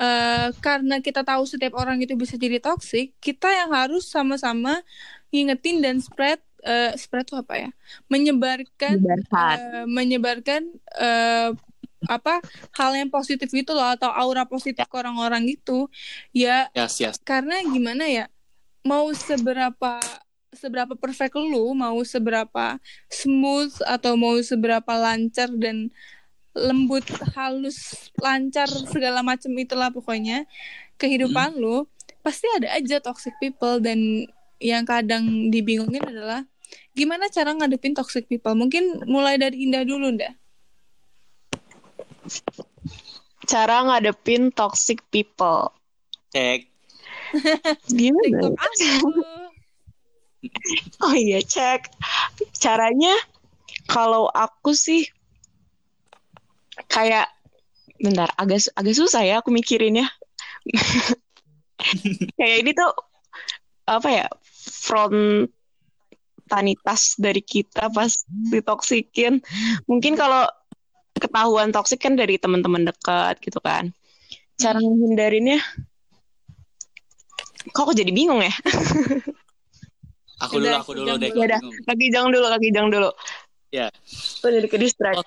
eh 0.02 0.48
karena 0.58 0.98
kita 0.98 1.22
tahu 1.22 1.46
setiap 1.46 1.78
orang 1.78 2.02
itu 2.02 2.14
bisa 2.18 2.34
jadi 2.34 2.58
toxic, 2.58 3.14
kita 3.22 3.46
yang 3.46 3.70
harus 3.70 4.10
sama-sama 4.10 4.82
ngingetin 5.30 5.78
dan 5.84 5.96
spread 6.02 6.40
eh 6.64 6.92
spread 6.98 7.28
itu 7.28 7.36
apa 7.38 7.54
ya? 7.68 7.70
Menyebarkan 8.12 8.96
Menyebarkan. 9.00 9.56
eh, 9.56 9.84
menyebarkan 9.86 10.62
eh 10.98 11.50
apa 12.08 12.40
hal 12.76 12.92
yang 12.94 13.10
positif 13.10 13.50
itu 13.52 13.70
loh 13.72 13.94
atau 13.94 14.10
aura 14.10 14.44
positif 14.48 14.86
ke 14.86 14.96
orang-orang 14.96 15.48
itu. 15.48 15.88
Ya 16.34 16.68
Yes, 16.72 17.00
yes. 17.00 17.16
karena 17.22 17.60
gimana 17.64 18.06
ya? 18.06 18.26
Mau 18.84 19.08
seberapa 19.16 20.00
seberapa 20.54 20.94
perfect 20.94 21.34
lu, 21.34 21.74
mau 21.74 21.98
seberapa 22.06 22.78
smooth 23.10 23.74
atau 23.84 24.14
mau 24.14 24.38
seberapa 24.38 24.92
lancar 24.94 25.50
dan 25.56 25.90
lembut, 26.54 27.02
halus, 27.34 28.08
lancar 28.22 28.70
segala 28.70 29.26
macam 29.26 29.50
itulah 29.58 29.90
pokoknya 29.90 30.46
kehidupan 30.94 31.58
lu 31.58 31.90
pasti 32.22 32.46
ada 32.54 32.70
aja 32.78 33.02
toxic 33.02 33.34
people 33.42 33.82
dan 33.82 34.24
yang 34.62 34.86
kadang 34.86 35.50
dibingungin 35.50 36.00
adalah 36.00 36.46
gimana 36.94 37.28
cara 37.28 37.52
ngadepin 37.52 37.92
toxic 37.92 38.30
people. 38.30 38.54
Mungkin 38.54 39.04
mulai 39.04 39.36
dari 39.36 39.66
Indah 39.66 39.84
dulu, 39.84 40.14
Nda. 40.14 40.32
Cara 43.44 43.84
ngadepin 43.84 44.48
toxic 44.52 45.04
people. 45.12 45.68
Cek. 46.32 46.66
Gimana? 47.90 48.56
Aku. 48.56 49.22
Oh 51.04 51.14
iya, 51.16 51.40
cek. 51.44 51.88
Caranya 52.56 53.12
kalau 53.88 54.28
aku 54.32 54.72
sih 54.72 55.04
kayak 56.88 57.28
bentar, 58.00 58.32
agak 58.36 58.66
agak 58.76 58.94
susah 58.96 59.22
ya 59.24 59.40
aku 59.44 59.50
mikirinnya. 59.52 60.08
kayak 62.40 62.56
ini 62.64 62.72
tuh 62.72 62.92
apa 63.84 64.08
ya? 64.08 64.26
Frontanitas 64.64 65.52
dari 67.20 67.44
kita 67.44 67.92
pas 67.92 68.24
ditoksikin. 68.52 69.44
Mungkin 69.84 70.16
kalau 70.16 70.48
ketahuan 71.34 71.74
toksik 71.74 71.98
kan 71.98 72.14
dari 72.14 72.38
teman-teman 72.38 72.86
dekat 72.86 73.42
gitu 73.42 73.58
kan. 73.58 73.90
Cara 74.54 74.78
menghindarinnya 74.78 75.58
Kok 77.74 77.90
aku 77.90 77.92
jadi 77.98 78.14
bingung 78.14 78.38
ya? 78.38 78.54
Aku 80.46 80.62
dulu, 80.62 80.70
Udah, 80.70 80.78
aku 80.78 80.92
dulu 80.94 81.16
deh. 81.18 81.32
Ya 81.32 81.42
udah. 81.48 81.60
Kaki 81.88 82.06
jang 82.12 82.28
dulu, 82.30 82.46
kaki 82.52 82.68
jang 82.70 82.86
dulu. 82.92 83.10
Ya. 83.72 83.88
Tuh 84.38 84.52
jadi 84.52 84.68
ke 84.68 84.76
distract. 84.78 85.24
Oh. 85.24 85.26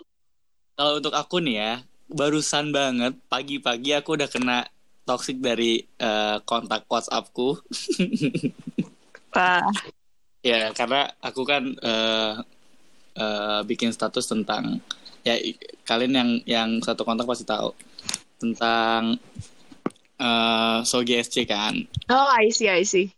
Kalau 0.78 0.92
untuk 1.02 1.12
aku 1.18 1.42
nih 1.42 1.56
ya, 1.58 1.74
barusan 2.08 2.70
banget 2.70 3.18
pagi-pagi 3.26 3.98
aku 3.98 4.16
udah 4.16 4.30
kena 4.30 4.70
toxic 5.10 5.42
dari 5.42 5.82
eh, 5.98 6.38
kontak 6.46 6.86
WhatsAppku. 6.86 7.58
Wah, 9.36 9.66
ya, 10.46 10.70
karena 10.78 11.10
aku 11.18 11.42
kan 11.42 11.74
eh, 11.74 12.34
eh, 13.18 13.60
bikin 13.66 13.90
status 13.90 14.30
tentang 14.30 14.78
ya 15.28 15.36
kalian 15.84 16.14
yang 16.16 16.30
yang 16.48 16.70
satu 16.80 17.04
kontak 17.04 17.28
pasti 17.28 17.44
tahu 17.44 17.76
tentang 18.40 19.20
eh 20.18 20.80
Sogi 20.88 21.20
SC 21.20 21.44
kan. 21.44 21.76
Oh, 22.10 22.28
I 22.32 22.50
see, 22.50 22.72
I 22.72 22.88
see. 22.88 23.12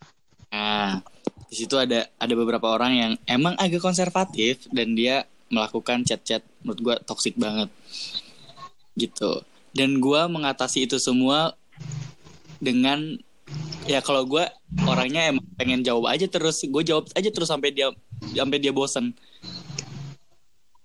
Nah, 0.50 1.00
di 1.48 1.56
situ 1.56 1.78
ada 1.78 2.10
ada 2.18 2.34
beberapa 2.34 2.74
orang 2.74 2.92
yang 2.98 3.12
emang 3.30 3.54
agak 3.56 3.80
konservatif 3.80 4.66
dan 4.74 4.98
dia 4.98 5.24
melakukan 5.54 6.04
chat-chat 6.04 6.44
menurut 6.66 6.80
gua 6.82 6.96
toxic 7.00 7.38
banget. 7.38 7.70
Gitu. 8.98 9.46
Dan 9.72 10.02
gua 10.02 10.26
mengatasi 10.28 10.90
itu 10.90 10.98
semua 11.00 11.54
dengan 12.60 13.16
ya 13.88 14.04
kalau 14.04 14.28
gua 14.28 14.52
orangnya 14.86 15.32
emang 15.32 15.46
pengen 15.56 15.82
jawab 15.82 16.12
aja 16.12 16.28
terus, 16.30 16.62
gue 16.62 16.84
jawab 16.86 17.10
aja 17.18 17.30
terus 17.32 17.50
sampai 17.50 17.74
dia 17.74 17.90
sampai 18.36 18.60
dia 18.60 18.76
bosen. 18.76 19.16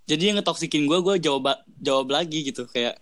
Jadi 0.04 0.22
yang 0.32 0.36
ngetoksikin 0.40 0.84
gua, 0.84 1.00
gua 1.00 1.16
jawab 1.16 1.64
jawab 1.80 2.06
lagi 2.12 2.44
gitu 2.44 2.68
kayak 2.68 3.00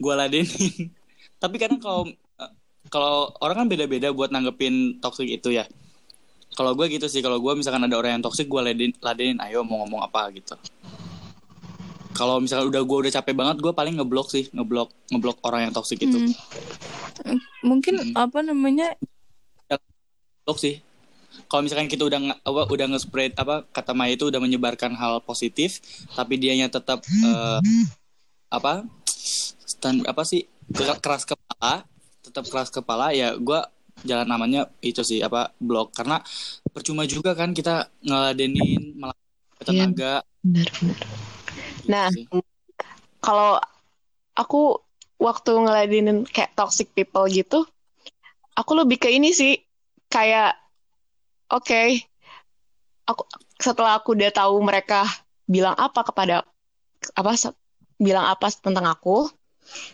gua 0.00 0.24
ladenin. 0.24 0.48
Tapi 1.42 1.56
kadang 1.60 1.80
kalau 1.82 2.08
kalau 2.92 3.32
orang 3.40 3.64
kan 3.64 3.68
beda-beda 3.72 4.12
buat 4.12 4.28
nanggepin 4.28 5.00
toxic 5.00 5.28
itu 5.28 5.56
ya. 5.56 5.64
Kalau 6.52 6.76
gue 6.76 6.84
gitu 6.92 7.08
sih, 7.08 7.24
kalau 7.24 7.40
gue 7.40 7.56
misalkan 7.56 7.80
ada 7.80 7.96
orang 7.96 8.20
yang 8.20 8.24
toxic, 8.28 8.44
gue 8.44 8.60
ladenin, 8.60 8.92
ladenin, 9.00 9.40
ayo 9.40 9.64
mau 9.64 9.80
ngomong 9.80 10.04
apa 10.04 10.28
gitu. 10.36 10.52
Kalau 12.12 12.44
misalkan 12.44 12.68
udah 12.68 12.84
gue 12.84 12.98
udah 13.08 13.12
capek 13.16 13.32
banget, 13.32 13.56
gue 13.64 13.72
paling 13.72 13.96
ngeblok 13.96 14.28
sih, 14.28 14.52
ngeblok, 14.52 14.92
ngeblok 15.08 15.40
orang 15.48 15.64
yang 15.64 15.72
toxic 15.72 15.96
itu. 16.04 16.12
Hmm. 16.12 17.40
Mungkin 17.64 18.12
Hmm. 18.12 18.28
apa 18.28 18.44
namanya 18.44 18.92
Blok 20.42 20.58
sih. 20.58 20.82
Kalau 21.48 21.62
misalkan 21.64 21.88
kita 21.88 22.08
udah 22.08 22.32
apa, 22.44 22.62
udah 22.68 22.86
nge-spread 22.96 23.36
apa 23.36 23.64
kata 23.72 23.92
Maya 23.92 24.16
itu 24.16 24.28
udah 24.32 24.40
menyebarkan 24.40 24.96
hal 24.96 25.20
positif, 25.20 25.80
tapi 26.16 26.40
dianya 26.40 26.72
tetap 26.72 27.04
eh, 27.04 27.60
apa 28.48 28.84
stand 29.68 30.04
apa 30.08 30.22
sih 30.24 30.48
keras 30.76 31.28
kepala, 31.28 31.84
tetap 32.24 32.44
keras 32.48 32.72
kepala 32.72 33.12
ya 33.12 33.36
gue 33.36 33.60
jalan 34.08 34.28
namanya 34.28 34.68
itu 34.80 35.04
sih 35.04 35.20
apa 35.20 35.52
blok. 35.60 35.92
Karena 35.92 36.20
percuma 36.72 37.04
juga 37.04 37.36
kan 37.36 37.52
kita 37.52 37.88
ngeladenin 38.00 38.96
malah 38.96 39.16
tenaga. 39.60 40.24
Benar, 40.40 40.68
benar. 40.80 40.96
gitu 40.96 41.90
Nah, 41.90 42.08
kalau 43.22 43.58
aku 44.38 44.78
waktu 45.18 45.50
ngeladenin 45.54 46.26
kayak 46.26 46.54
toxic 46.54 46.90
people 46.94 47.26
gitu, 47.30 47.66
aku 48.54 48.72
lebih 48.78 48.98
ke 49.02 49.08
ini 49.10 49.34
sih 49.34 49.58
kayak 50.10 50.61
oke, 51.52 51.82
aku 53.06 53.22
setelah 53.58 53.98
aku 53.98 54.14
udah 54.18 54.30
tahu 54.34 54.54
mereka 54.62 55.06
bilang 55.46 55.74
apa 55.76 56.00
kepada 56.06 56.46
apa 57.18 57.32
se- 57.34 57.56
bilang 57.98 58.26
apa 58.30 58.48
tentang 58.50 58.86
aku, 58.88 59.28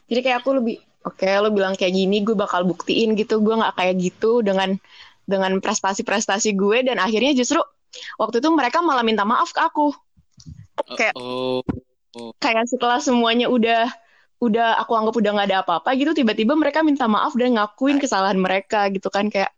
jadi 0.08 0.20
kayak 0.24 0.38
aku 0.44 0.50
lebih 0.60 0.76
oke 1.04 1.28
lo 1.40 1.48
bilang 1.52 1.74
kayak 1.76 1.92
gini, 1.94 2.22
gue 2.24 2.36
bakal 2.36 2.64
buktiin 2.68 3.16
gitu, 3.16 3.40
gue 3.40 3.54
nggak 3.58 3.74
kayak 3.76 3.94
gitu 4.00 4.40
dengan 4.44 4.76
dengan 5.28 5.60
prestasi-prestasi 5.60 6.56
gue 6.56 6.88
dan 6.88 6.96
akhirnya 7.00 7.36
justru 7.36 7.60
waktu 8.20 8.40
itu 8.40 8.48
mereka 8.52 8.80
malah 8.84 9.04
minta 9.04 9.24
maaf 9.28 9.52
ke 9.52 9.60
aku. 9.60 9.92
Kayak- 10.96 11.16
oh 11.18 11.60
kayak 12.38 12.64
setelah 12.70 12.98
semuanya 13.02 13.46
udah 13.50 13.90
udah 14.38 14.78
aku 14.78 14.92
anggap 14.94 15.14
udah 15.18 15.30
nggak 15.34 15.48
ada 15.50 15.58
apa-apa 15.66 15.90
gitu 15.98 16.14
tiba-tiba 16.14 16.54
mereka 16.54 16.86
minta 16.86 17.10
maaf 17.10 17.34
dan 17.34 17.58
ngakuin 17.58 17.98
kesalahan 17.98 18.38
mereka 18.38 18.86
gitu 18.94 19.10
kan 19.10 19.26
kayak 19.26 19.50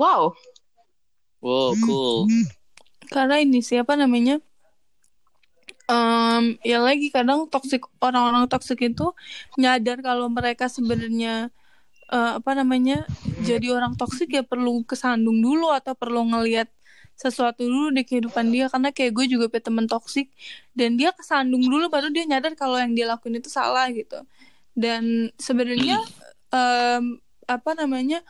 wow 0.00 0.34
wow 1.42 1.72
cool. 1.84 2.26
karena 3.08 3.40
ini 3.42 3.62
siapa 3.64 3.94
namanya 3.94 4.38
Em, 5.88 6.60
ya 6.60 6.84
lagi 6.84 7.08
kadang 7.08 7.48
toksik 7.48 7.80
orang-orang 8.04 8.44
toksik 8.44 8.76
itu 8.84 9.16
nyadar 9.56 10.04
kalau 10.04 10.28
mereka 10.28 10.68
sebenarnya 10.68 11.48
eh, 12.12 12.32
apa 12.36 12.52
namanya 12.52 13.08
jadi 13.40 13.72
orang 13.72 13.96
toksik 13.96 14.28
ya 14.36 14.44
perlu 14.44 14.84
kesandung 14.84 15.40
dulu 15.40 15.72
atau 15.72 15.96
perlu 15.96 16.28
ngelihat 16.28 16.68
sesuatu 17.16 17.64
dulu 17.64 17.88
di 17.96 18.04
kehidupan 18.04 18.52
dia. 18.52 18.68
Karena 18.68 18.92
kayak 18.92 19.12
gue 19.16 19.26
juga 19.32 19.48
punya 19.48 19.64
temen 19.64 19.86
toksik 19.88 20.28
dan 20.76 21.00
dia 21.00 21.10
kesandung 21.16 21.64
dulu 21.64 21.88
baru 21.88 22.12
dia 22.12 22.28
nyadar 22.28 22.52
kalau 22.52 22.76
yang 22.76 22.92
dia 22.92 23.08
lakuin 23.08 23.40
itu 23.40 23.48
salah 23.48 23.88
gitu. 23.88 24.20
Dan 24.76 25.32
sebenarnya 25.40 26.04
em, 26.52 27.16
apa 27.48 27.70
namanya 27.80 28.20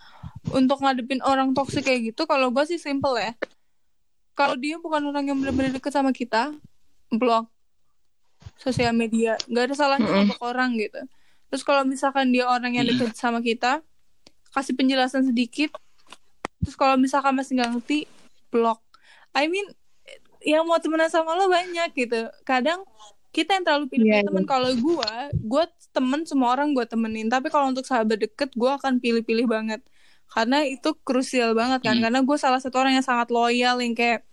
untuk 0.55 0.81
ngadepin 0.81 1.21
orang 1.25 1.53
toksik 1.53 1.87
kayak 1.87 2.15
gitu 2.15 2.25
kalau 2.25 2.53
gue 2.53 2.65
sih 2.69 2.81
simple 2.81 3.17
ya. 3.19 3.33
Kalau 4.39 4.55
dia 4.55 4.79
bukan 4.79 5.03
orang 5.11 5.27
yang 5.27 5.37
benar-benar 5.43 5.75
deket 5.75 5.91
sama 5.91 6.15
kita 6.15 6.55
blog 7.11 7.51
sosial 8.55 8.95
media. 8.95 9.35
Nggak 9.51 9.65
ada 9.73 9.75
salahnya 9.75 10.07
Mm-mm. 10.07 10.25
untuk 10.31 10.41
orang 10.47 10.79
gitu. 10.79 11.01
Terus 11.49 11.63
kalau 11.65 11.83
misalkan 11.83 12.31
dia 12.31 12.47
orang 12.47 12.77
yang 12.77 12.87
deket 12.87 13.17
sama 13.17 13.41
kita 13.41 13.81
kasih 14.53 14.75
penjelasan 14.75 15.29
sedikit 15.29 15.77
terus 16.59 16.75
kalau 16.75 16.99
misalkan 16.99 17.37
masih 17.37 17.59
nggak 17.59 17.71
ngerti 17.79 17.99
blok. 18.51 18.83
I 19.37 19.47
mean 19.47 19.65
yang 20.43 20.67
mau 20.67 20.79
temenan 20.79 21.11
sama 21.11 21.35
lo 21.35 21.51
banyak 21.51 21.91
gitu. 21.95 22.31
Kadang 22.47 22.87
kita 23.35 23.59
yang 23.59 23.65
terlalu 23.67 23.87
pilih-pilih 23.93 24.23
Iya, 24.23 24.29
temen 24.29 24.45
kalau 24.49 24.71
gue 24.73 25.13
gue 25.35 25.65
temen 25.93 26.21
semua 26.25 26.55
orang 26.55 26.75
gue 26.75 26.87
temenin. 26.87 27.27
Tapi 27.27 27.51
kalau 27.51 27.71
untuk 27.71 27.87
sahabat 27.87 28.19
deket 28.19 28.55
gue 28.55 28.71
akan 28.71 29.03
pilih-pilih 29.03 29.47
banget 29.47 29.83
karena 30.33 30.65
itu 30.65 30.95
krusial 31.07 31.57
banget 31.57 31.81
kan. 31.85 31.97
Hmm. 31.99 32.05
karena 32.09 32.21
gue 32.25 32.37
salah 32.39 32.61
satu 32.61 32.79
orang 32.81 32.97
yang 33.01 33.07
sangat 33.07 33.29
loyal 33.33 33.81
yang 33.81 33.97
kayak 33.97 34.25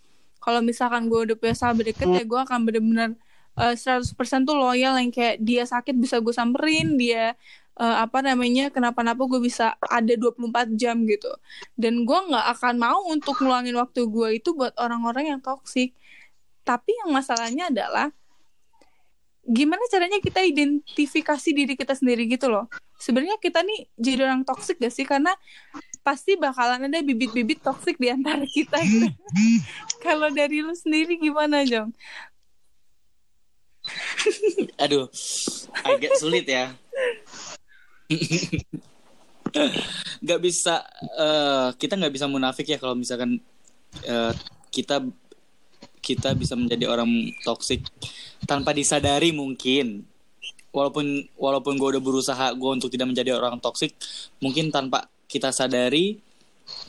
kalau 0.43 0.61
misalkan 0.61 1.09
gue 1.09 1.19
udah 1.31 1.35
punya 1.39 1.55
sahabat 1.57 1.89
deket 1.89 2.05
ya 2.05 2.23
gue 2.23 2.39
akan 2.45 2.59
bener-bener 2.67 3.09
eh, 3.57 3.75
100% 3.75 4.13
tuh 4.45 4.55
loyal 4.55 4.99
yang 4.99 5.09
kayak 5.09 5.41
dia 5.41 5.63
sakit 5.65 5.95
bisa 5.97 6.19
gue 6.21 6.33
samperin 6.35 6.99
dia 6.99 7.33
eh, 7.79 7.95
apa 8.05 8.21
namanya 8.21 8.69
kenapa-napa 8.69 9.25
gue 9.25 9.41
bisa 9.41 9.73
ada 9.81 10.13
24 10.13 10.75
jam 10.77 10.99
gitu. 11.07 11.31
Dan 11.79 12.03
gue 12.03 12.19
nggak 12.29 12.45
akan 12.59 12.75
mau 12.77 12.99
untuk 13.09 13.39
ngeluangin 13.41 13.75
waktu 13.79 14.05
gue 14.07 14.29
itu 14.39 14.53
buat 14.53 14.75
orang-orang 14.77 15.35
yang 15.35 15.41
toksik 15.41 15.95
tapi 16.65 16.91
yang 17.05 17.13
masalahnya 17.13 17.69
adalah 17.69 18.09
gimana 19.45 19.81
caranya 19.93 20.17
kita 20.17 20.41
identifikasi 20.41 21.49
diri 21.53 21.77
kita 21.77 21.93
sendiri 21.93 22.25
gitu 22.25 22.49
loh 22.49 22.65
sebenarnya 22.97 23.37
kita 23.37 23.61
nih 23.61 23.85
jadi 23.93 24.25
orang 24.25 24.41
toksik 24.41 24.81
gak 24.81 24.89
sih 24.89 25.05
karena 25.05 25.29
pasti 26.01 26.37
bakalan 26.37 26.89
ada 26.89 27.01
bibit-bibit 27.01 27.61
toksik 27.61 27.97
di 27.97 28.09
antara 28.09 28.45
kita 28.45 28.77
gitu. 28.81 29.09
kalau 30.05 30.29
dari 30.33 30.61
lu 30.65 30.73
sendiri 30.73 31.17
gimana 31.21 31.61
Jong? 31.65 31.93
aduh 34.81 35.05
agak 35.85 36.17
sulit 36.17 36.49
ya 36.49 36.73
nggak 40.25 40.39
bisa 40.41 40.81
eh, 41.13 41.69
kita 41.77 41.93
nggak 41.93 42.13
bisa 42.13 42.25
munafik 42.25 42.65
ya 42.65 42.81
kalau 42.81 42.97
misalkan 42.97 43.37
eh, 44.09 44.33
kita 44.73 45.05
kita 46.05 46.37
bisa 46.37 46.53
menjadi 46.53 46.85
orang 46.85 47.33
toksik 47.41 47.81
tanpa 48.45 48.69
disadari 48.77 49.33
mungkin. 49.33 50.05
Walaupun 50.69 51.25
walaupun 51.39 51.79
gue 51.79 51.87
udah 51.97 52.03
berusaha 52.03 52.45
gue 52.53 52.71
untuk 52.75 52.91
tidak 52.91 53.07
menjadi 53.09 53.33
orang 53.39 53.57
toksik 53.63 53.95
mungkin 54.43 54.69
tanpa 54.69 55.07
kita 55.25 55.49
sadari 55.49 56.19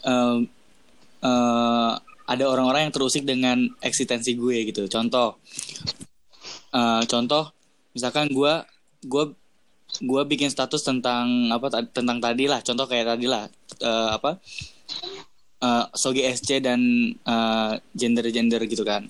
eh, 0.05 0.39
eh, 1.23 1.93
ada 2.27 2.45
orang-orang 2.51 2.91
yang 2.91 2.95
terusik 2.95 3.23
dengan 3.23 3.71
eksistensi 3.81 4.35
gue 4.35 4.69
gitu. 4.69 4.91
Contoh 4.91 5.39
eh, 6.75 7.03
contoh 7.07 7.55
misalkan 7.95 8.27
gue 8.29 8.53
gue 9.07 9.25
gue 10.03 10.23
bikin 10.29 10.51
status 10.51 10.83
tentang 10.83 11.49
apa 11.55 11.71
ta- 11.71 11.87
tentang 11.89 12.19
tadi 12.19 12.51
lah. 12.51 12.61
Contoh 12.67 12.91
kayak 12.91 13.17
tadi 13.17 13.31
lah 13.31 13.47
eh, 13.81 14.11
apa 14.19 14.43
eh, 15.63 15.85
sogi 15.97 16.23
SC 16.27 16.61
dan 16.61 16.81
gender 17.97 18.27
gender 18.33 18.61
gitu 18.67 18.83
kan. 18.85 19.09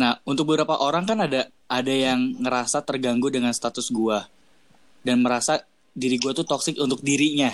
Nah 0.00 0.16
untuk 0.24 0.48
beberapa 0.48 0.80
orang 0.80 1.04
kan 1.04 1.20
ada 1.20 1.50
ada 1.68 1.92
yang 1.92 2.40
ngerasa 2.40 2.80
terganggu 2.82 3.28
dengan 3.28 3.52
status 3.52 3.92
gue 3.92 4.18
dan 5.04 5.20
merasa 5.20 5.60
diri 5.92 6.16
gue 6.16 6.32
tuh 6.32 6.48
toksik 6.48 6.80
untuk 6.80 7.04
dirinya. 7.04 7.52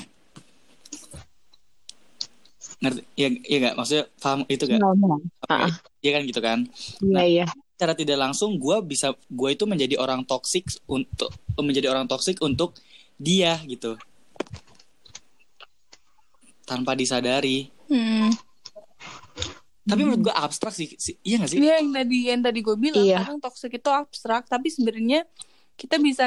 Ngerti 2.77 3.03
ya 3.19 3.29
ya 3.45 3.57
gak 3.71 3.75
maksudnya 3.75 4.05
paham 4.21 4.41
itu 4.47 4.65
gak 4.69 4.81
Ah, 5.49 5.73
Iya 6.05 6.11
kan 6.15 6.23
gitu 6.29 6.41
kan? 6.45 6.59
Iya 7.03 7.25
iya. 7.25 7.47
secara 7.77 7.93
tidak 7.93 8.17
langsung 8.17 8.57
gue 8.57 8.77
bisa 8.89 9.13
gue 9.29 9.51
itu 9.53 9.69
menjadi 9.69 10.01
orang 10.01 10.25
toksik 10.25 10.65
untuk 10.89 11.29
menjadi 11.61 11.93
orang 11.93 12.09
toksik 12.09 12.41
untuk 12.41 12.73
dia 13.21 13.61
gitu 13.69 14.01
tanpa 16.67 16.93
disadari. 16.93 17.71
Hmm. 17.87 18.35
tapi 19.87 20.03
menurut 20.03 20.27
gue 20.27 20.35
abstrak 20.35 20.75
sih, 20.75 20.99
sih- 20.99 21.15
iya 21.23 21.39
gak 21.39 21.47
sih? 21.47 21.63
Iya 21.63 21.79
yang 21.79 21.95
tadi 21.95 22.19
yang 22.27 22.43
tadi 22.43 22.59
gue 22.59 22.75
bilang 22.75 23.07
Iya. 23.07 23.23
kadang 23.23 23.39
toxic 23.39 23.71
itu 23.71 23.87
abstrak 23.87 24.51
tapi 24.51 24.67
sebenarnya 24.67 25.23
kita 25.79 26.03
bisa 26.03 26.27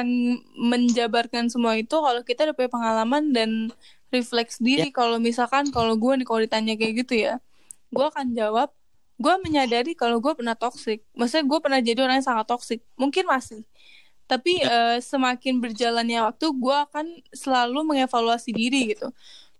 menjabarkan 0.56 1.52
semua 1.52 1.76
itu 1.76 1.92
kalau 1.92 2.24
kita 2.24 2.48
udah 2.48 2.56
punya 2.56 2.70
pengalaman 2.72 3.36
dan 3.36 3.68
refleks 4.08 4.56
diri. 4.58 4.88
Kalau 4.88 5.20
misalkan 5.20 5.68
kalau 5.68 5.92
gue 5.94 6.12
nih 6.16 6.24
kalau 6.24 6.40
ditanya 6.40 6.72
kayak 6.72 7.04
gitu 7.04 7.14
ya 7.20 7.36
gue 7.92 8.00
akan 8.00 8.32
jawab 8.32 8.72
gue 9.20 9.34
menyadari 9.44 9.92
kalau 9.92 10.24
gue 10.24 10.32
pernah 10.32 10.56
toxic. 10.56 11.04
Maksudnya 11.12 11.44
gue 11.44 11.58
pernah 11.60 11.80
jadi 11.84 12.00
orang 12.00 12.24
yang 12.24 12.28
sangat 12.32 12.48
toxic. 12.48 12.80
Mungkin 12.96 13.28
masih. 13.28 13.60
Tapi 14.24 14.64
eh, 14.64 15.04
semakin 15.04 15.60
berjalannya 15.60 16.24
waktu 16.24 16.46
gue 16.48 16.76
akan 16.88 17.06
selalu 17.28 17.84
mengevaluasi 17.84 18.56
diri 18.56 18.96
gitu 18.96 19.12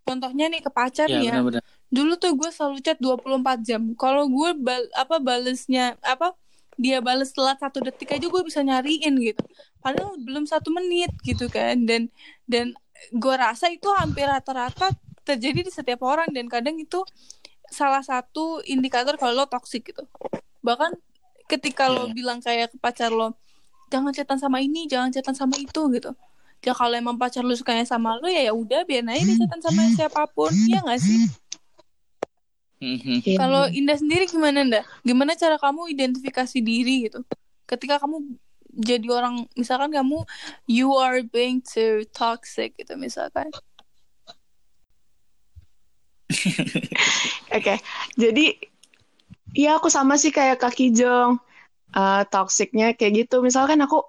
contohnya 0.07 0.47
nih 0.49 0.61
ke 0.63 0.71
pacar 0.71 1.07
ya 1.07 1.19
nih 1.19 1.27
ya. 1.27 1.33
benar-benar. 1.39 1.63
Dulu 1.91 2.13
tuh 2.17 2.33
gue 2.39 2.51
selalu 2.51 2.79
chat 2.83 2.99
24 3.03 3.67
jam. 3.67 3.83
Kalau 3.99 4.31
gue 4.31 4.51
bal 4.55 4.83
apa 4.95 5.19
balesnya 5.19 5.99
apa 6.07 6.35
dia 6.79 7.03
bales 7.03 7.35
telat 7.35 7.59
satu 7.61 7.83
detik 7.83 8.15
aja 8.15 8.25
gue 8.25 8.43
bisa 8.47 8.63
nyariin 8.63 9.15
gitu. 9.21 9.43
Padahal 9.83 10.17
belum 10.21 10.47
satu 10.47 10.71
menit 10.71 11.11
gitu 11.27 11.51
kan. 11.51 11.83
Dan 11.85 12.09
dan 12.47 12.73
gue 13.11 13.35
rasa 13.35 13.69
itu 13.69 13.91
hampir 13.99 14.25
rata-rata 14.29 14.95
terjadi 15.27 15.67
di 15.67 15.73
setiap 15.75 16.01
orang. 16.07 16.31
Dan 16.31 16.47
kadang 16.47 16.79
itu 16.79 17.03
salah 17.71 18.03
satu 18.03 18.63
indikator 18.67 19.19
kalau 19.19 19.43
lo 19.43 19.47
toxic 19.51 19.83
gitu. 19.91 20.07
Bahkan 20.63 20.95
ketika 21.51 21.91
lo 21.91 22.07
Iya. 22.07 22.15
bilang 22.15 22.39
kayak 22.39 22.71
ke 22.71 22.79
pacar 22.79 23.11
lo 23.11 23.35
jangan 23.91 24.15
chatan 24.15 24.39
sama 24.39 24.63
ini 24.63 24.87
jangan 24.87 25.11
chatan 25.11 25.35
sama 25.35 25.59
itu 25.59 25.83
gitu 25.91 26.15
ya 26.61 26.77
kalau 26.77 26.93
emang 26.93 27.17
pacar 27.17 27.41
lu 27.41 27.57
sukanya 27.57 27.89
sama 27.89 28.21
lo 28.21 28.29
ya 28.29 28.49
ya 28.49 28.53
udah 28.53 28.85
biar 28.85 29.05
aja 29.09 29.25
dia 29.25 29.37
chatan 29.41 29.61
sama 29.65 29.81
siapa 29.97 30.23
pun 30.29 30.53
iya 30.69 30.81
gak 30.85 31.01
sih 31.01 31.25
Mhm. 32.81 33.21
Iya. 33.21 33.37
kalau 33.37 33.69
Indah 33.69 34.01
sendiri 34.01 34.25
gimana 34.25 34.65
Nda? 34.65 34.81
Gimana 35.05 35.37
cara 35.37 35.61
kamu 35.61 35.93
identifikasi 35.93 36.65
diri 36.65 37.13
gitu? 37.13 37.21
Ketika 37.69 38.01
kamu 38.01 38.41
jadi 38.73 39.05
orang, 39.13 39.45
misalkan 39.53 39.93
kamu 39.93 40.25
you 40.65 40.89
are 40.97 41.21
being 41.21 41.61
too 41.61 42.09
toxic 42.17 42.73
gitu 42.81 42.97
misalkan. 42.97 43.53
Oke, 47.57 47.85
jadi 48.17 48.57
ya 49.53 49.77
aku 49.77 49.93
sama 49.93 50.17
sih 50.17 50.33
kayak 50.33 50.65
Kak 50.65 50.73
Kijong. 50.73 51.37
Eh, 51.91 52.23
toksiknya 52.33 52.97
kayak 52.97 53.27
gitu. 53.27 53.43
Misalkan 53.45 53.83
aku 53.85 54.09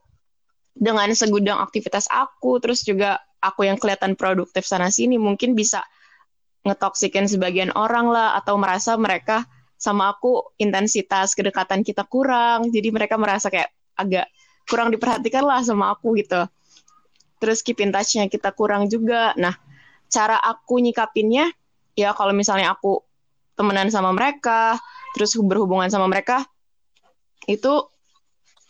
dengan 0.75 1.12
segudang 1.12 1.60
aktivitas 1.60 2.07
aku, 2.07 2.60
terus 2.63 2.81
juga 2.88 3.19
aku 3.43 3.67
yang 3.67 3.75
kelihatan 3.75 4.15
produktif 4.15 4.63
sana 4.63 4.88
sini, 4.88 5.19
mungkin 5.19 5.57
bisa 5.57 5.84
ngetoksikin 6.63 7.25
sebagian 7.25 7.73
orang 7.73 8.07
lah, 8.07 8.38
atau 8.38 8.55
merasa 8.55 8.95
mereka 8.95 9.43
sama 9.81 10.13
aku 10.13 10.53
intensitas 10.62 11.34
kedekatan 11.34 11.81
kita 11.81 12.05
kurang, 12.05 12.69
jadi 12.69 12.93
mereka 12.93 13.17
merasa 13.17 13.49
kayak 13.49 13.73
agak 13.97 14.29
kurang 14.69 14.93
diperhatikan 14.93 15.41
lah 15.41 15.65
sama 15.65 15.89
aku 15.91 16.13
gitu. 16.21 16.45
Terus 17.41 17.65
keep 17.65 17.81
in 17.81 17.89
touch-nya 17.89 18.29
kita 18.29 18.53
kurang 18.53 18.86
juga. 18.86 19.34
Nah, 19.34 19.57
cara 20.05 20.38
aku 20.38 20.77
nyikapinnya, 20.77 21.49
ya 21.97 22.13
kalau 22.13 22.29
misalnya 22.31 22.77
aku 22.77 23.01
temenan 23.57 23.89
sama 23.89 24.13
mereka, 24.13 24.77
terus 25.17 25.34
berhubungan 25.34 25.89
sama 25.89 26.05
mereka, 26.05 26.45
itu 27.49 27.89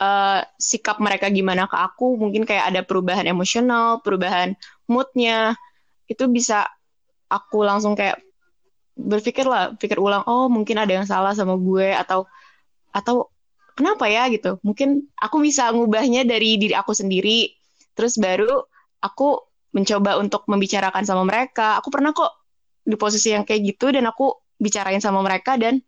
eh, 0.02 0.42
sikap 0.58 0.98
mereka 0.98 1.30
gimana 1.30 1.70
ke 1.70 1.78
aku, 1.78 2.18
mungkin 2.18 2.44
kayak 2.50 2.74
ada 2.74 2.82
perubahan 2.82 3.30
emosional, 3.30 4.02
perubahan 4.02 4.58
moodnya, 4.90 5.54
itu 6.10 6.26
bisa 6.28 6.66
aku 7.30 7.62
langsung 7.64 7.94
kayak 7.94 8.20
berpikir 8.98 9.46
lah, 9.48 9.72
pikir 9.78 10.02
ulang, 10.02 10.26
oh 10.28 10.50
mungkin 10.52 10.82
ada 10.82 10.92
yang 10.92 11.08
salah 11.08 11.32
sama 11.38 11.56
gue, 11.56 11.94
atau 11.94 12.26
atau 12.92 13.32
kenapa 13.78 14.10
ya 14.12 14.28
gitu, 14.28 14.60
mungkin 14.66 15.08
aku 15.16 15.40
bisa 15.40 15.72
ngubahnya 15.72 16.28
dari 16.28 16.60
diri 16.60 16.76
aku 16.76 16.92
sendiri, 16.92 17.54
terus 17.96 18.20
baru 18.20 18.68
aku 19.00 19.40
mencoba 19.72 20.20
untuk 20.20 20.44
membicarakan 20.52 21.08
sama 21.08 21.24
mereka, 21.24 21.80
aku 21.80 21.88
pernah 21.88 22.12
kok 22.12 22.36
di 22.84 22.98
posisi 23.00 23.32
yang 23.32 23.48
kayak 23.48 23.78
gitu 23.78 23.94
dan 23.96 24.04
aku 24.10 24.36
bicarain 24.60 25.00
sama 25.00 25.24
mereka 25.24 25.56
dan 25.56 25.80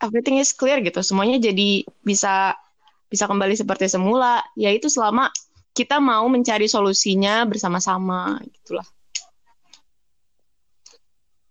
everything 0.00 0.40
is 0.40 0.56
clear 0.56 0.80
gitu. 0.80 1.04
Semuanya 1.04 1.36
jadi 1.38 1.84
bisa 2.00 2.56
bisa 3.14 3.30
kembali 3.30 3.54
seperti 3.54 3.86
semula 3.86 4.42
yaitu 4.58 4.90
selama 4.90 5.30
kita 5.70 6.02
mau 6.02 6.26
mencari 6.26 6.66
solusinya 6.66 7.46
bersama-sama 7.46 8.42
gitulah 8.50 8.86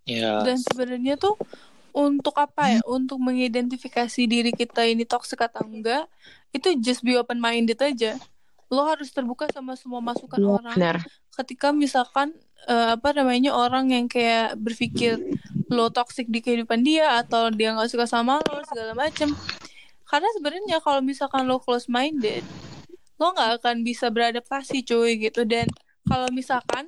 ya 0.04 0.44
Dan 0.44 0.60
sebenarnya 0.60 1.16
tuh 1.16 1.40
untuk 1.94 2.36
apa 2.36 2.76
ya? 2.76 2.80
Untuk 2.84 3.22
mengidentifikasi 3.22 4.26
diri 4.26 4.50
kita 4.50 4.82
ini 4.82 5.06
toxic 5.06 5.38
atau 5.38 5.62
enggak, 5.62 6.10
itu 6.50 6.74
just 6.82 7.06
be 7.06 7.14
open 7.14 7.38
minded 7.38 7.78
aja. 7.78 8.18
Lo 8.66 8.82
harus 8.84 9.14
terbuka 9.14 9.46
sama 9.54 9.78
semua 9.78 10.02
masukan 10.02 10.42
orang. 10.42 10.74
benar 10.74 10.96
ketika 11.34 11.74
misalkan 11.74 12.32
eh, 12.70 12.94
apa 12.94 13.10
namanya 13.12 13.52
orang 13.54 13.90
yang 13.90 14.06
kayak 14.06 14.54
berpikir 14.56 15.18
lo 15.68 15.90
toxic 15.90 16.30
di 16.30 16.38
kehidupan 16.38 16.86
dia 16.86 17.18
atau 17.20 17.50
dia 17.50 17.74
nggak 17.74 17.90
suka 17.90 18.06
sama 18.06 18.38
lo 18.38 18.62
segala 18.62 18.94
macem 18.94 19.34
karena 20.14 20.30
sebenarnya 20.38 20.78
kalau 20.78 21.02
misalkan 21.02 21.42
lo 21.50 21.58
close 21.58 21.90
minded 21.90 22.46
lo 23.18 23.34
nggak 23.34 23.58
akan 23.58 23.82
bisa 23.82 24.14
beradaptasi 24.14 24.86
cuy 24.86 25.18
gitu 25.18 25.42
dan 25.42 25.66
kalau 26.06 26.30
misalkan 26.30 26.86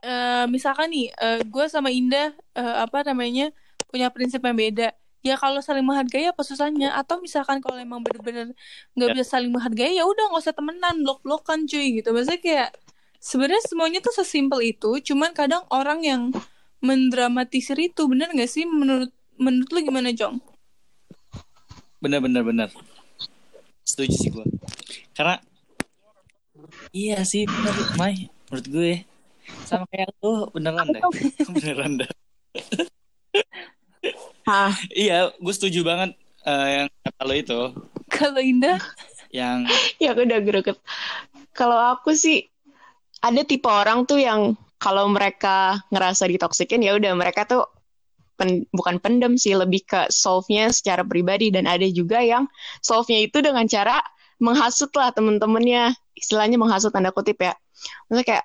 eh, 0.00 0.48
misalkan 0.48 0.88
nih 0.88 1.12
gue 1.44 1.64
sama 1.68 1.92
Indah 1.92 2.32
eh, 2.56 2.76
apa 2.80 3.04
namanya 3.04 3.52
punya 3.92 4.08
prinsip 4.08 4.40
yang 4.40 4.56
beda 4.56 4.96
ya 5.20 5.36
kalau 5.36 5.60
saling 5.60 5.84
menghargai 5.84 6.30
apa 6.30 6.40
susahnya 6.46 6.94
atau 6.96 7.20
misalkan 7.20 7.60
kalau 7.60 7.76
emang 7.76 8.00
bener-bener 8.00 8.56
nggak 8.96 9.08
Ya. 9.12 9.14
bisa 9.18 9.36
saling 9.36 9.52
menghargai 9.52 9.92
ya 9.98 10.08
udah 10.08 10.32
nggak 10.32 10.40
usah 10.40 10.56
temenan 10.56 11.04
blok-blokan 11.04 11.68
cuy 11.68 12.00
gitu 12.00 12.16
maksudnya 12.16 12.40
kayak 12.40 12.70
sebenarnya 13.20 13.62
semuanya 13.68 14.00
tuh 14.00 14.14
sesimpel 14.14 14.62
itu 14.64 15.02
cuman 15.12 15.36
kadang 15.36 15.66
orang 15.74 16.00
yang 16.06 16.22
mendramatisir 16.80 17.76
itu 17.76 18.06
bener 18.06 18.30
nggak 18.30 18.46
sih 18.48 18.64
menurut 18.64 19.10
menurut 19.36 19.68
lu 19.74 19.80
gimana 19.82 20.14
Jong? 20.14 20.38
Benar 21.98 22.20
benar 22.22 22.42
benar 22.46 22.68
setuju 23.82 24.14
sih 24.14 24.30
gue 24.30 24.46
karena 25.16 25.42
iya 26.92 27.22
sih 27.26 27.44
benar 27.46 27.74
Mai. 27.98 28.30
Menurut 28.48 28.66
gue 28.68 28.92
sama 29.64 29.84
kayak 29.88 30.12
lu 30.20 30.48
beneran 30.52 30.88
deh. 30.92 31.02
Beneran 31.56 31.92
deh. 32.00 32.10
Ah 34.48 34.72
iya 34.92 35.28
gue 35.36 35.54
setuju 35.54 35.84
banget 35.84 36.16
eh, 36.48 36.68
yang 36.80 36.86
kata 37.04 37.22
lo 37.24 37.34
itu. 37.36 37.60
Kalau 38.08 38.40
Indah? 38.40 38.80
Yang 39.32 39.68
ya 40.02 40.16
aku 40.16 40.24
udah 40.24 40.40
greget 40.40 40.78
kalau 41.52 41.76
aku 41.98 42.14
sih 42.14 42.46
ada 43.18 43.42
tipe 43.42 43.66
orang 43.66 44.06
tuh 44.06 44.22
yang 44.22 44.54
kalau 44.78 45.10
mereka 45.10 45.82
ngerasa 45.90 46.30
ditoksikin 46.30 46.86
ya 46.86 46.94
udah 46.94 47.12
mereka 47.18 47.42
tuh 47.42 47.66
pen- 48.38 48.64
bukan 48.70 49.02
pendem 49.02 49.34
sih 49.34 49.52
lebih 49.58 49.82
ke 49.84 50.06
solve-nya 50.08 50.70
secara 50.70 51.02
pribadi. 51.02 51.50
Dan 51.50 51.66
ada 51.66 51.84
juga 51.90 52.22
yang 52.22 52.46
solve-nya 52.80 53.26
itu 53.26 53.42
dengan 53.42 53.66
cara 53.66 53.98
menghasut 54.38 54.94
lah 54.94 55.10
temen-temennya. 55.10 55.92
Istilahnya 56.14 56.56
menghasut 56.56 56.94
tanda 56.94 57.10
kutip 57.10 57.42
ya. 57.42 57.58
Maksudnya 58.06 58.24
kayak 58.24 58.44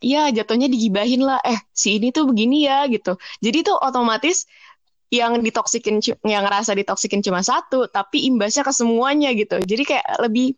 ya 0.00 0.22
jatuhnya 0.30 0.70
digibahin 0.70 1.26
lah. 1.26 1.42
Eh 1.42 1.58
si 1.74 1.98
ini 1.98 2.14
tuh 2.14 2.30
begini 2.30 2.70
ya 2.70 2.86
gitu. 2.86 3.18
Jadi 3.42 3.66
tuh 3.66 3.76
otomatis 3.76 4.46
yang 5.10 5.42
ditoksikin 5.42 5.98
yang 6.22 6.46
ngerasa 6.46 6.70
ditoksikin 6.78 7.18
cuma 7.18 7.42
satu 7.42 7.90
tapi 7.90 8.30
imbasnya 8.30 8.62
ke 8.62 8.70
semuanya 8.70 9.34
gitu. 9.34 9.58
Jadi 9.58 9.82
kayak 9.82 10.06
lebih 10.22 10.54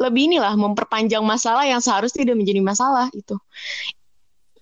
lebih 0.00 0.22
inilah 0.32 0.56
memperpanjang 0.56 1.20
masalah 1.20 1.68
yang 1.68 1.80
seharusnya 1.84 2.24
tidak 2.24 2.40
menjadi 2.40 2.60
masalah 2.64 3.12
itu 3.12 3.36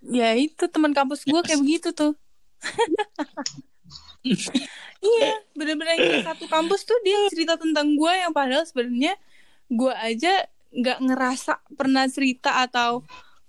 ya 0.00 0.32
itu 0.32 0.64
teman 0.66 0.96
kampus 0.96 1.28
gue 1.28 1.40
kayak 1.44 1.60
begitu 1.60 1.88
tuh 1.92 2.16
iya 5.00 5.40
bener-bener 5.56 5.96
yang 5.96 6.28
satu 6.28 6.44
kampus 6.44 6.84
tuh 6.84 6.98
dia 7.00 7.16
cerita 7.32 7.56
tentang 7.56 7.96
gue 7.96 8.12
yang 8.12 8.36
padahal 8.36 8.68
sebenarnya 8.68 9.16
gue 9.70 9.94
aja 9.96 10.44
nggak 10.70 10.98
ngerasa 11.02 11.52
pernah 11.74 12.06
cerita 12.06 12.62
atau 12.62 13.02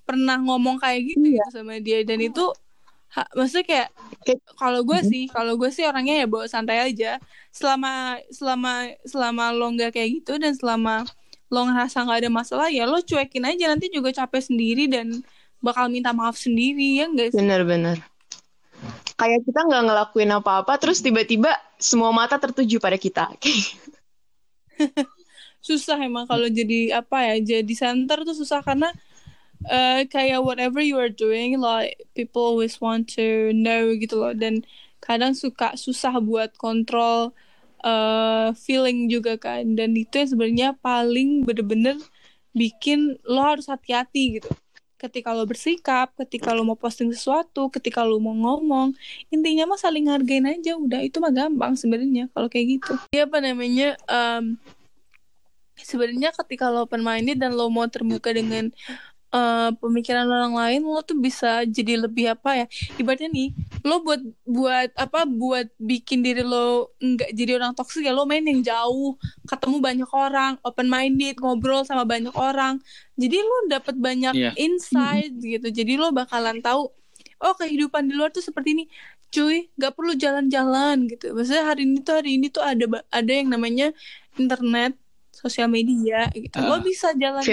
pernah 0.06 0.38
ngomong 0.42 0.82
kayak 0.82 1.16
gitu 1.16 1.38
gitu 1.38 1.50
sama 1.54 1.78
dia. 1.80 2.02
Dan 2.04 2.20
itu 2.20 2.44
ha- 3.14 3.30
maksudnya 3.38 3.66
kayak 3.66 3.90
kalau 4.58 4.82
gue 4.82 5.00
sih 5.06 5.24
kalau 5.30 5.54
gue 5.56 5.70
sih 5.70 5.86
orangnya 5.86 6.26
ya 6.26 6.28
bawa 6.28 6.46
santai 6.50 6.82
aja. 6.82 7.22
Selama 7.54 8.18
selama 8.34 8.92
selama 9.06 9.44
lo 9.54 9.72
nggak 9.72 9.96
kayak 9.96 10.10
gitu 10.22 10.42
dan 10.42 10.58
selama 10.58 11.06
lo 11.52 11.68
ngerasa 11.68 12.08
nggak 12.08 12.20
ada 12.26 12.32
masalah 12.32 12.68
ya 12.74 12.90
lo 12.90 13.00
cuekin 13.00 13.46
aja. 13.46 13.72
Nanti 13.72 13.88
juga 13.94 14.12
capek 14.12 14.42
sendiri 14.52 14.90
dan 14.90 15.22
bakal 15.62 15.94
minta 15.94 16.10
maaf 16.12 16.36
sendiri 16.42 17.00
ya 17.00 17.06
enggak 17.06 17.32
sih? 17.32 17.38
Benar-benar 17.38 18.02
kayak 19.16 19.46
kita 19.46 19.60
nggak 19.66 19.84
ngelakuin 19.86 20.32
apa-apa 20.34 20.74
terus 20.82 21.02
tiba-tiba 21.06 21.54
semua 21.78 22.10
mata 22.10 22.42
tertuju 22.42 22.82
pada 22.82 22.98
kita. 22.98 23.30
Susah 25.68 25.98
emang 26.02 26.26
kalau 26.26 26.50
jadi 26.50 26.98
apa 26.98 27.22
ya 27.22 27.62
jadi 27.62 27.74
center 27.78 28.26
tuh 28.26 28.34
susah 28.34 28.66
karena 28.66 28.90
uh, 29.70 30.02
kayak 30.10 30.42
whatever 30.42 30.82
you 30.82 30.98
are 30.98 31.14
doing 31.14 31.62
like 31.62 32.02
people 32.18 32.42
always 32.42 32.82
want 32.82 33.06
to 33.06 33.54
know 33.54 33.94
gitu 33.94 34.18
loh. 34.18 34.34
Dan 34.34 34.66
kadang 34.98 35.38
suka 35.38 35.78
susah 35.78 36.18
buat 36.18 36.58
kontrol 36.58 37.38
uh, 37.86 38.58
feeling 38.58 39.06
juga 39.06 39.38
kan. 39.38 39.78
Dan 39.78 39.94
itu 39.94 40.18
yang 40.18 40.30
sebenarnya 40.34 40.70
paling 40.82 41.46
bener-bener 41.46 42.02
bikin 42.58 43.22
lo 43.30 43.46
harus 43.46 43.70
hati-hati 43.70 44.42
gitu 44.42 44.50
ketika 45.02 45.34
lo 45.34 45.50
bersikap, 45.50 46.14
ketika 46.14 46.54
lo 46.54 46.62
mau 46.62 46.78
posting 46.78 47.10
sesuatu, 47.10 47.74
ketika 47.74 48.06
lo 48.06 48.22
mau 48.22 48.38
ngomong, 48.38 48.94
intinya 49.34 49.74
mah 49.74 49.82
saling 49.82 50.06
hargain 50.06 50.46
aja 50.46 50.78
udah 50.78 51.02
itu 51.02 51.18
mah 51.18 51.34
gampang 51.34 51.74
sebenarnya 51.74 52.30
kalau 52.38 52.46
kayak 52.46 52.78
gitu. 52.78 52.94
Iya 53.10 53.26
apa 53.26 53.42
namanya 53.42 53.98
um, 54.06 54.62
sebenarnya 55.82 56.30
ketika 56.46 56.70
lo 56.70 56.86
open 56.86 57.02
minded 57.02 57.42
dan 57.42 57.58
lo 57.58 57.66
mau 57.74 57.90
terbuka 57.90 58.30
dengan 58.30 58.70
uh, 59.32 59.72
pemikiran 59.76 60.28
orang 60.28 60.54
lain 60.54 60.82
lo 60.84 61.02
tuh 61.02 61.16
bisa 61.16 61.64
jadi 61.64 62.00
lebih 62.00 62.32
apa 62.32 62.64
ya? 62.64 62.66
Ibaratnya 62.96 63.28
nih 63.28 63.50
lo 63.82 64.00
buat 64.00 64.22
buat 64.46 64.90
apa 64.96 65.26
buat 65.26 65.68
bikin 65.76 66.22
diri 66.22 66.44
lo 66.44 66.92
nggak 67.00 67.32
jadi 67.34 67.58
orang 67.58 67.74
toksik 67.74 68.06
ya 68.06 68.14
lo 68.14 68.24
main 68.24 68.44
yang 68.44 68.62
jauh 68.62 69.18
ketemu 69.44 69.78
banyak 69.82 70.10
orang 70.14 70.56
open 70.62 70.88
minded 70.88 71.36
ngobrol 71.40 71.82
sama 71.82 72.04
banyak 72.04 72.32
orang. 72.36 72.78
Jadi 73.16 73.38
lo 73.40 73.58
dapat 73.68 73.96
banyak 73.98 74.34
Iya. 74.34 74.52
insight 74.56 75.34
gitu. 75.38 75.68
Jadi 75.68 75.98
lo 75.98 76.12
bakalan 76.12 76.62
tahu 76.62 76.92
oh 77.42 77.54
kehidupan 77.58 78.06
di 78.06 78.14
luar 78.14 78.30
tuh 78.30 78.42
seperti 78.42 78.76
ini. 78.76 78.86
Cuy 79.32 79.72
nggak 79.80 79.96
perlu 79.96 80.12
jalan-jalan 80.14 81.08
gitu. 81.08 81.32
Maksudnya 81.32 81.64
hari 81.64 81.88
ini 81.88 82.04
tuh 82.04 82.14
hari 82.20 82.36
ini 82.36 82.52
tuh 82.52 82.60
ada 82.62 82.84
ada 83.08 83.32
yang 83.32 83.48
namanya 83.48 83.96
internet 84.36 85.00
sosial 85.32 85.72
media 85.72 86.28
gitu. 86.36 86.60
Lo 86.60 86.78
Ah. 86.78 86.84
bisa 86.84 87.16
jalan-jalan 87.16 87.48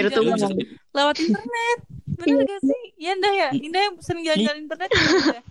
lewat 0.89 1.15
internet 1.19 1.77
bener 2.09 2.41
gak 2.43 2.61
sih 2.61 2.81
ya 2.97 3.13
Indah 3.13 3.33
ya 3.33 3.49
Indah 3.53 3.81
yang 3.85 3.95
sering 4.01 4.23
jalan-jalan 4.23 4.59
internet 4.65 4.89
ya? 4.89 5.01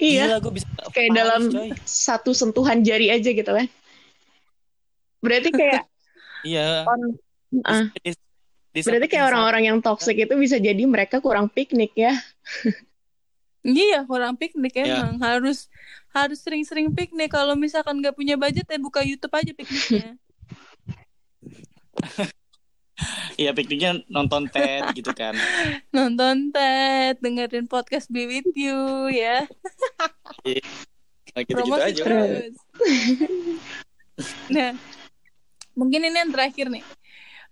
Iya, 0.00 0.32
Gila, 0.32 0.36
gua 0.40 0.52
bisa 0.56 0.64
kayak 0.96 1.10
dalam 1.12 1.42
coy. 1.52 1.68
satu 1.84 2.32
sentuhan 2.32 2.80
jari 2.80 3.12
aja 3.12 3.36
gitu 3.36 3.44
kan. 3.44 3.68
Berarti 5.20 5.52
kayak 5.52 5.84
Iya. 6.48 6.88
di 8.72 8.80
berarti 8.80 9.06
kayak 9.12 9.28
orang-orang 9.28 9.68
yang 9.68 9.78
toxic 9.84 10.16
itu 10.16 10.32
bisa 10.40 10.56
jadi 10.56 10.80
mereka 10.88 11.20
kurang 11.20 11.52
piknik 11.52 11.92
ya. 11.92 12.16
iya 13.60 14.08
orang 14.08 14.40
piknik 14.40 14.72
Ya. 14.72 15.04
emang 15.04 15.20
harus 15.20 15.68
harus 16.16 16.40
sering-sering 16.40 16.96
piknik 16.96 17.28
kalau 17.28 17.52
misalsan 17.52 18.00
nggak 18.00 18.16
punya 18.16 18.40
budget 18.40 18.64
ya 18.64 18.80
buka 18.80 19.04
YouTube 19.04 19.36
aja 19.36 19.52
pikniknya 19.52 20.16
Iya 23.40 23.56
pikniknya 23.56 24.04
nonton 24.12 24.50
TED 24.52 24.92
gitu 24.92 25.10
kan. 25.16 25.32
nonton 25.96 26.52
TED 26.52 27.16
dengerin 27.24 27.66
podcast 27.66 28.12
Be 28.12 28.28
With 28.28 28.52
You 28.52 29.08
ya 29.08 29.48
Nah, 31.30 31.46
gitu-gitu 31.46 31.78
promosi 31.78 31.82
aja. 31.86 32.02
terus 32.04 32.54
nah 34.50 34.70
mungkin 35.78 36.04
ini 36.04 36.16
yang 36.18 36.32
terakhir 36.34 36.66
nih 36.68 36.84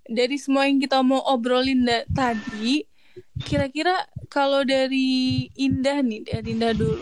dari 0.04 0.36
semua 0.36 0.66
yang 0.66 0.82
kita 0.82 0.98
mau 1.00 1.22
obrolin 1.30 1.86
tadi 2.10 2.84
kira-kira 3.46 4.04
kalau 4.28 4.66
dari 4.66 5.46
Indah 5.54 6.02
nih 6.02 6.26
dari 6.26 6.48
Indah 6.58 6.74
dulu 6.74 7.00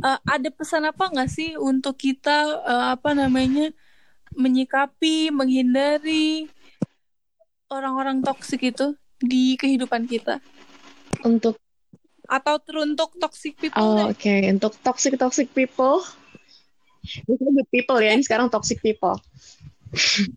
eh, 0.00 0.18
ada 0.24 0.48
pesan 0.48 0.88
apa 0.88 1.12
nggak 1.12 1.30
sih 1.30 1.54
untuk 1.60 2.00
kita 2.00 2.62
eh, 2.64 2.86
apa 2.96 3.12
namanya 3.12 3.70
menyikapi 4.36 5.28
menghindari 5.30 6.48
orang-orang 7.70 8.22
toksik 8.22 8.62
itu 8.62 8.94
di 9.18 9.56
kehidupan 9.58 10.06
kita 10.06 10.38
Untuk 11.24 11.58
atau 12.26 12.58
teruntuk 12.58 13.14
toxic 13.22 13.54
people 13.54 13.78
oh, 13.78 14.10
oke, 14.10 14.34
untuk 14.50 14.74
toxic 14.82 15.14
toxic 15.14 15.46
people. 15.54 16.02
Biasanya 17.06 17.52
good 17.54 17.70
people 17.70 17.98
ya, 18.02 18.10
ini 18.18 18.26
sekarang 18.26 18.50
toxic 18.50 18.82
people. 18.82 19.14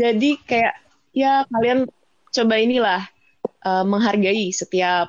Jadi 0.00 0.36
kayak 0.44 0.76
ya 1.16 1.48
kalian 1.48 1.88
coba 2.28 2.54
inilah 2.60 3.00
eh, 3.64 3.84
menghargai 3.88 4.52
setiap 4.52 5.08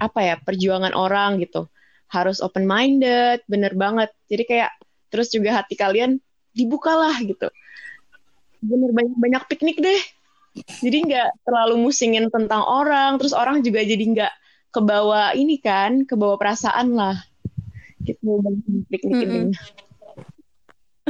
apa 0.00 0.20
ya 0.24 0.34
perjuangan 0.40 0.96
orang 0.96 1.44
gitu. 1.44 1.68
Harus 2.08 2.40
open 2.40 2.64
minded, 2.64 3.44
bener 3.44 3.76
banget. 3.76 4.08
Jadi 4.32 4.42
kayak 4.48 4.72
terus 5.12 5.28
juga 5.28 5.60
hati 5.60 5.76
kalian 5.76 6.16
dibukalah 6.56 7.20
gitu. 7.20 7.52
Bener 8.60 8.90
banyak 8.92 9.16
banyak 9.16 9.42
piknik 9.48 9.80
deh. 9.80 10.00
Jadi 10.82 11.06
nggak 11.06 11.46
terlalu 11.46 11.78
musingin 11.78 12.26
tentang 12.28 12.66
orang, 12.66 13.16
terus 13.16 13.32
orang 13.32 13.62
juga 13.62 13.80
jadi 13.86 14.02
nggak 14.02 14.32
kebawa 14.74 15.32
ini 15.34 15.58
kan, 15.62 16.04
kebawa 16.04 16.36
perasaan 16.36 16.94
lah. 16.94 17.16
Gitu 18.02 18.20
banyak 18.20 18.86
piknik 18.90 19.16
ini. 19.24 19.26
Mm-mm. 19.26 19.52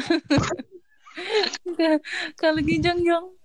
kalau 2.40 2.60
Gijang 2.64 3.04
Jong 3.04 3.36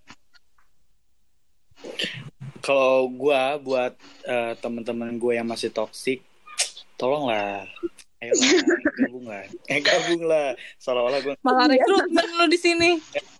Kalau 2.64 3.12
gua 3.12 3.60
buat 3.60 3.92
eh, 4.26 4.56
teman-teman 4.58 5.20
gue 5.20 5.38
yang 5.38 5.46
masih 5.46 5.70
toksik, 5.70 6.24
tolonglah. 6.98 7.68
Ayolah, 8.16 8.48
gabung 8.96 9.26
lah. 9.28 9.44
Eh 9.70 9.80
gabung 9.84 10.24
lah. 10.26 10.56
Seolah-olah 10.80 11.20
gue 11.22 11.34
malah 11.46 11.70
rekrutmen 11.70 12.26
lo 12.40 12.48
di 12.48 12.58
sini 12.58 12.96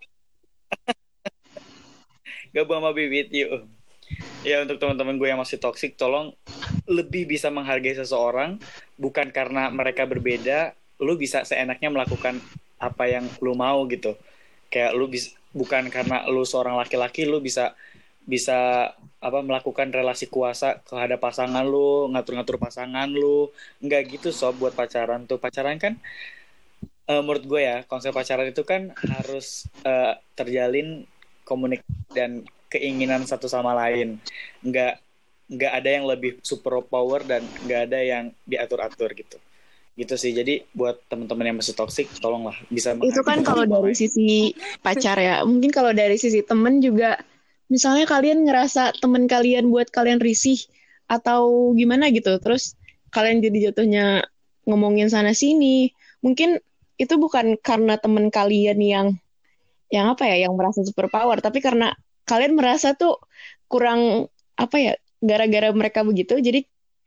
gabung 2.57 2.81
sama 2.81 2.97
Bibit 2.97 3.29
yuk. 3.37 3.69
Ya 4.41 4.65
untuk 4.65 4.81
teman-teman 4.81 5.21
gue 5.21 5.29
yang 5.29 5.43
masih 5.43 5.61
toksik, 5.61 6.01
tolong 6.01 6.33
lebih 6.89 7.29
bisa 7.29 7.53
menghargai 7.53 7.99
seseorang 7.99 8.57
bukan 8.97 9.29
karena 9.29 9.69
mereka 9.69 10.09
berbeda, 10.09 10.73
lu 11.03 11.21
bisa 11.21 11.45
seenaknya 11.45 11.93
melakukan 11.93 12.41
apa 12.81 13.05
yang 13.13 13.29
lu 13.45 13.53
mau 13.53 13.85
gitu. 13.91 14.17
Kayak 14.73 14.97
lu 14.97 15.11
bisa 15.11 15.37
bukan 15.53 15.93
karena 15.93 16.25
lu 16.33 16.49
seorang 16.49 16.81
laki-laki 16.81 17.29
lu 17.29 17.45
bisa 17.45 17.77
bisa 18.27 18.91
apa 19.23 19.39
melakukan 19.43 19.91
relasi 19.91 20.31
kuasa 20.31 20.79
terhadap 20.87 21.19
pasangan 21.21 21.67
lu, 21.67 22.09
ngatur-ngatur 22.15 22.57
pasangan 22.63 23.11
lu. 23.11 23.51
Enggak 23.83 24.07
gitu 24.17 24.31
sob 24.31 24.57
buat 24.63 24.73
pacaran 24.73 25.27
tuh. 25.29 25.43
Pacaran 25.43 25.77
kan 25.83 25.99
eh, 27.11 27.21
menurut 27.21 27.45
gue 27.45 27.61
ya, 27.61 27.77
konsep 27.91 28.15
pacaran 28.15 28.47
itu 28.47 28.63
kan 28.63 28.95
harus 28.97 29.67
eh, 29.83 30.15
terjalin 30.39 31.05
komunik 31.47 31.87
dan 32.11 32.43
keinginan 32.67 33.23
satu 33.23 33.47
sama 33.47 33.71
lain. 33.73 34.19
Nggak 34.67 34.99
nggak 35.47 35.73
ada 35.79 35.89
yang 35.95 36.05
lebih 36.11 36.43
super 36.43 36.83
power 36.83 37.23
dan 37.23 37.47
nggak 37.63 37.81
ada 37.87 37.99
yang 38.03 38.25
diatur 38.43 38.83
atur 38.83 39.15
gitu. 39.15 39.39
Gitu 39.95 40.15
sih. 40.19 40.35
Jadi 40.35 40.67
buat 40.75 40.99
teman-teman 41.07 41.55
yang 41.55 41.57
masih 41.63 41.79
toxic 41.79 42.11
tolonglah 42.19 42.59
bisa 42.67 42.99
Itu 42.99 43.23
kan 43.23 43.47
kalau 43.47 43.65
dari 43.65 43.95
sisi 43.95 44.53
pacar 44.83 45.17
ya. 45.23 45.47
Mungkin 45.47 45.71
kalau 45.71 45.95
dari 45.95 46.19
sisi 46.19 46.43
temen 46.43 46.83
juga, 46.83 47.17
misalnya 47.71 48.05
kalian 48.05 48.45
ngerasa 48.45 48.99
temen 48.99 49.31
kalian 49.31 49.71
buat 49.71 49.89
kalian 49.95 50.19
risih 50.19 50.59
atau 51.07 51.71
gimana 51.79 52.11
gitu, 52.11 52.35
terus 52.43 52.75
kalian 53.15 53.39
jadi 53.39 53.71
jatuhnya 53.71 54.27
ngomongin 54.67 55.07
sana 55.07 55.31
sini, 55.31 55.95
mungkin 56.21 56.59
itu 56.99 57.15
bukan 57.15 57.55
karena 57.63 57.95
temen 57.97 58.29
kalian 58.35 58.83
yang 58.83 59.07
yang 59.93 60.13
apa 60.15 60.27
ya, 60.27 60.49
yang 60.49 60.55
merasa 60.59 60.83
super 60.83 61.07
power, 61.07 61.39
tapi 61.39 61.63
karena 61.63 61.95
kalian 62.27 62.59
merasa 62.59 62.93
tuh 62.95 63.23
kurang 63.71 64.27
apa 64.59 64.77
ya, 64.79 64.93
gara-gara 65.23 65.71
mereka 65.71 66.03
begitu, 66.03 66.39
jadi 66.39 66.65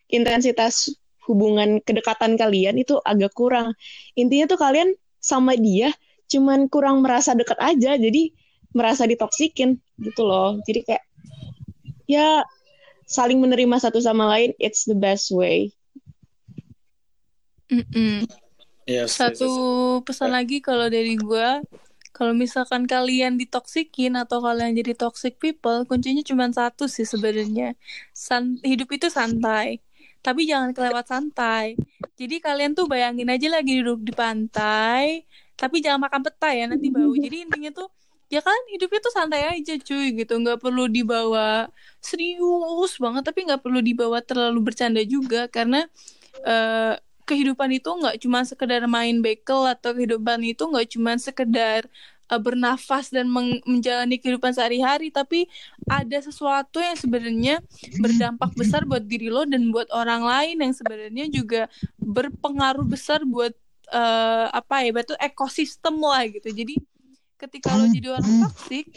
intensitas 0.10 0.90
hubungan 1.30 1.78
kedekatan 1.86 2.40
kalian 2.40 2.82
itu 2.82 2.98
agak 3.06 3.36
kurang. 3.38 3.78
Intinya 4.18 4.50
tuh 4.50 4.60
kalian 4.60 4.96
sama 5.20 5.54
dia 5.60 5.92
cuman 6.30 6.70
kurang 6.70 7.02
merasa 7.02 7.34
dekat 7.34 7.58
aja 7.58 7.98
jadi 7.98 8.32
merasa 8.72 9.10
ditoksikin 9.10 9.82
gitu 9.98 10.22
loh 10.24 10.62
jadi 10.64 10.86
kayak 10.86 11.04
ya 12.06 12.46
saling 13.10 13.42
menerima 13.42 13.82
satu 13.82 13.98
sama 13.98 14.30
lain 14.30 14.54
it's 14.62 14.86
the 14.86 14.96
best 14.96 15.34
way 15.34 15.74
Mm-mm. 17.70 18.26
Yes, 18.90 19.14
yes, 19.14 19.22
Satu 19.22 19.46
yes. 19.46 20.02
pesan 20.10 20.34
lagi 20.34 20.58
kalau 20.58 20.90
dari 20.90 21.14
gua, 21.14 21.62
kalau 22.16 22.34
misalkan 22.44 22.84
kalian 22.94 23.34
ditoksikin 23.42 24.12
atau 24.22 24.38
kalian 24.46 24.72
jadi 24.80 24.94
toxic 25.02 25.34
people, 25.44 25.78
kuncinya 25.90 26.24
cuma 26.30 26.46
satu 26.60 26.84
sih 26.96 27.06
sebenarnya. 27.14 27.66
San- 28.28 28.60
hidup 28.70 28.90
itu 28.98 29.08
santai, 29.18 29.68
tapi 30.26 30.42
jangan 30.50 30.70
kelewat 30.76 31.06
santai. 31.12 31.66
Jadi 32.20 32.36
kalian 32.46 32.72
tuh 32.78 32.86
bayangin 32.92 33.28
aja 33.34 33.48
lagi 33.56 33.72
duduk 33.80 34.00
di 34.08 34.14
pantai, 34.22 35.24
tapi 35.60 35.76
jangan 35.84 36.00
makan 36.06 36.22
petai 36.28 36.54
ya 36.62 36.66
nanti 36.72 36.88
bau. 36.96 37.14
Jadi 37.16 37.36
intinya 37.48 37.70
tuh 37.72 37.88
ya 38.30 38.40
kan 38.46 38.60
hidupnya 38.74 39.00
tuh 39.06 39.14
santai 39.18 39.42
aja 39.52 39.74
cuy 39.88 40.06
gitu 40.20 40.34
nggak 40.42 40.62
perlu 40.62 40.86
dibawa 40.86 41.66
serius 41.98 42.92
banget 43.04 43.24
tapi 43.26 43.40
nggak 43.48 43.62
perlu 43.66 43.80
dibawa 43.82 44.22
terlalu 44.22 44.60
bercanda 44.68 45.02
juga 45.02 45.50
karena 45.50 45.78
eh, 46.46 46.94
kehidupan 47.30 47.70
itu 47.78 47.86
nggak 47.94 48.18
cuma 48.26 48.42
sekedar 48.42 48.82
main 48.90 49.22
bekel 49.22 49.70
atau 49.70 49.94
kehidupan 49.94 50.42
itu 50.42 50.66
nggak 50.66 50.98
cuma 50.98 51.14
sekedar 51.22 51.86
uh, 52.34 52.42
bernafas 52.42 53.14
dan 53.14 53.30
menjalani 53.66 54.18
kehidupan 54.18 54.50
sehari-hari 54.50 55.14
tapi 55.14 55.46
ada 55.86 56.18
sesuatu 56.18 56.82
yang 56.82 56.98
sebenarnya 56.98 57.56
berdampak 58.02 58.50
besar 58.58 58.82
buat 58.90 59.06
diri 59.06 59.30
lo 59.30 59.46
dan 59.46 59.70
buat 59.70 59.94
orang 59.94 60.26
lain 60.26 60.58
yang 60.66 60.74
sebenarnya 60.74 61.26
juga 61.30 61.62
berpengaruh 62.02 62.86
besar 62.90 63.22
buat 63.22 63.54
uh, 63.94 64.50
apa 64.50 64.86
ya 64.86 64.92
betul 64.94 65.18
ekosistem 65.22 66.02
lah 66.02 66.26
gitu. 66.26 66.50
Jadi 66.50 66.82
ketika 67.38 67.78
lo 67.78 67.86
jadi 67.90 68.18
orang 68.18 68.50
toksik 68.50 68.90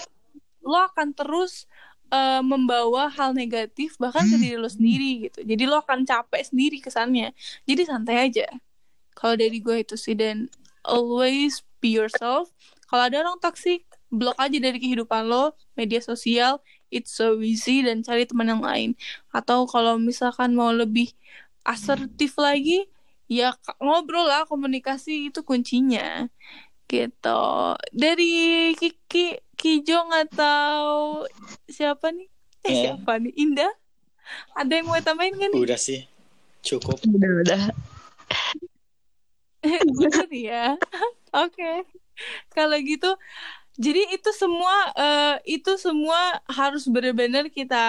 lo 0.63 0.79
akan 0.79 1.13
terus 1.13 1.67
uh, 2.13 2.45
membawa 2.45 3.09
hal 3.09 3.33
negatif 3.33 3.97
bahkan 3.97 4.29
ke 4.29 4.37
diri 4.37 4.61
lo 4.61 4.69
sendiri 4.69 5.29
gitu. 5.29 5.41
Jadi 5.43 5.65
lo 5.65 5.81
akan 5.81 6.05
capek 6.05 6.53
sendiri 6.53 6.79
kesannya. 6.79 7.33
Jadi 7.65 7.83
santai 7.89 8.29
aja 8.29 8.47
kalau 9.17 9.35
dari 9.35 9.59
gue 9.59 9.81
itu 9.81 9.97
sih. 9.97 10.13
Dan 10.13 10.53
always 10.85 11.65
be 11.81 11.97
yourself. 11.97 12.53
Kalau 12.93 13.09
ada 13.09 13.25
orang 13.25 13.41
toxic 13.41 13.89
blok 14.13 14.37
aja 14.37 14.61
dari 14.61 14.77
kehidupan 14.77 15.25
lo 15.25 15.57
media 15.73 16.05
sosial 16.05 16.61
it's 16.93 17.17
so 17.17 17.41
easy 17.41 17.81
dan 17.81 18.05
cari 18.05 18.29
teman 18.29 18.53
yang 18.53 18.61
lain. 18.61 18.93
Atau 19.33 19.65
kalau 19.65 19.97
misalkan 19.97 20.53
mau 20.53 20.69
lebih 20.69 21.17
asertif 21.65 22.37
lagi 22.37 22.85
ya 23.31 23.57
ngobrol 23.81 24.29
lah 24.29 24.45
komunikasi 24.45 25.33
itu 25.33 25.41
kuncinya 25.41 26.29
gitu 26.93 27.45
dari 27.97 28.33
Kiki 28.77 29.41
Kijong 29.57 30.13
atau 30.13 30.77
siapa 31.71 32.13
nih 32.13 32.29
eh, 32.67 32.69
yeah. 32.69 32.81
siapa 32.93 33.17
nih 33.17 33.33
Indah 33.41 33.73
ada 34.53 34.73
yang 34.77 34.93
mau 34.93 35.01
tambahin 35.01 35.41
kan 35.41 35.51
udah 35.57 35.81
sih 35.81 36.05
cukup 36.61 37.01
udah 37.09 37.33
udah 37.49 37.63
Bener 39.99 40.29
ya. 40.35 40.65
Oke. 41.45 41.55
Okay. 41.55 41.77
Kalau 42.53 42.77
gitu 42.83 43.11
jadi 43.73 44.05
itu 44.13 44.31
semua 44.37 44.93
uh, 44.93 45.37
itu 45.49 45.81
semua 45.81 46.45
harus 46.45 46.85
benar-benar 46.85 47.49
kita 47.49 47.81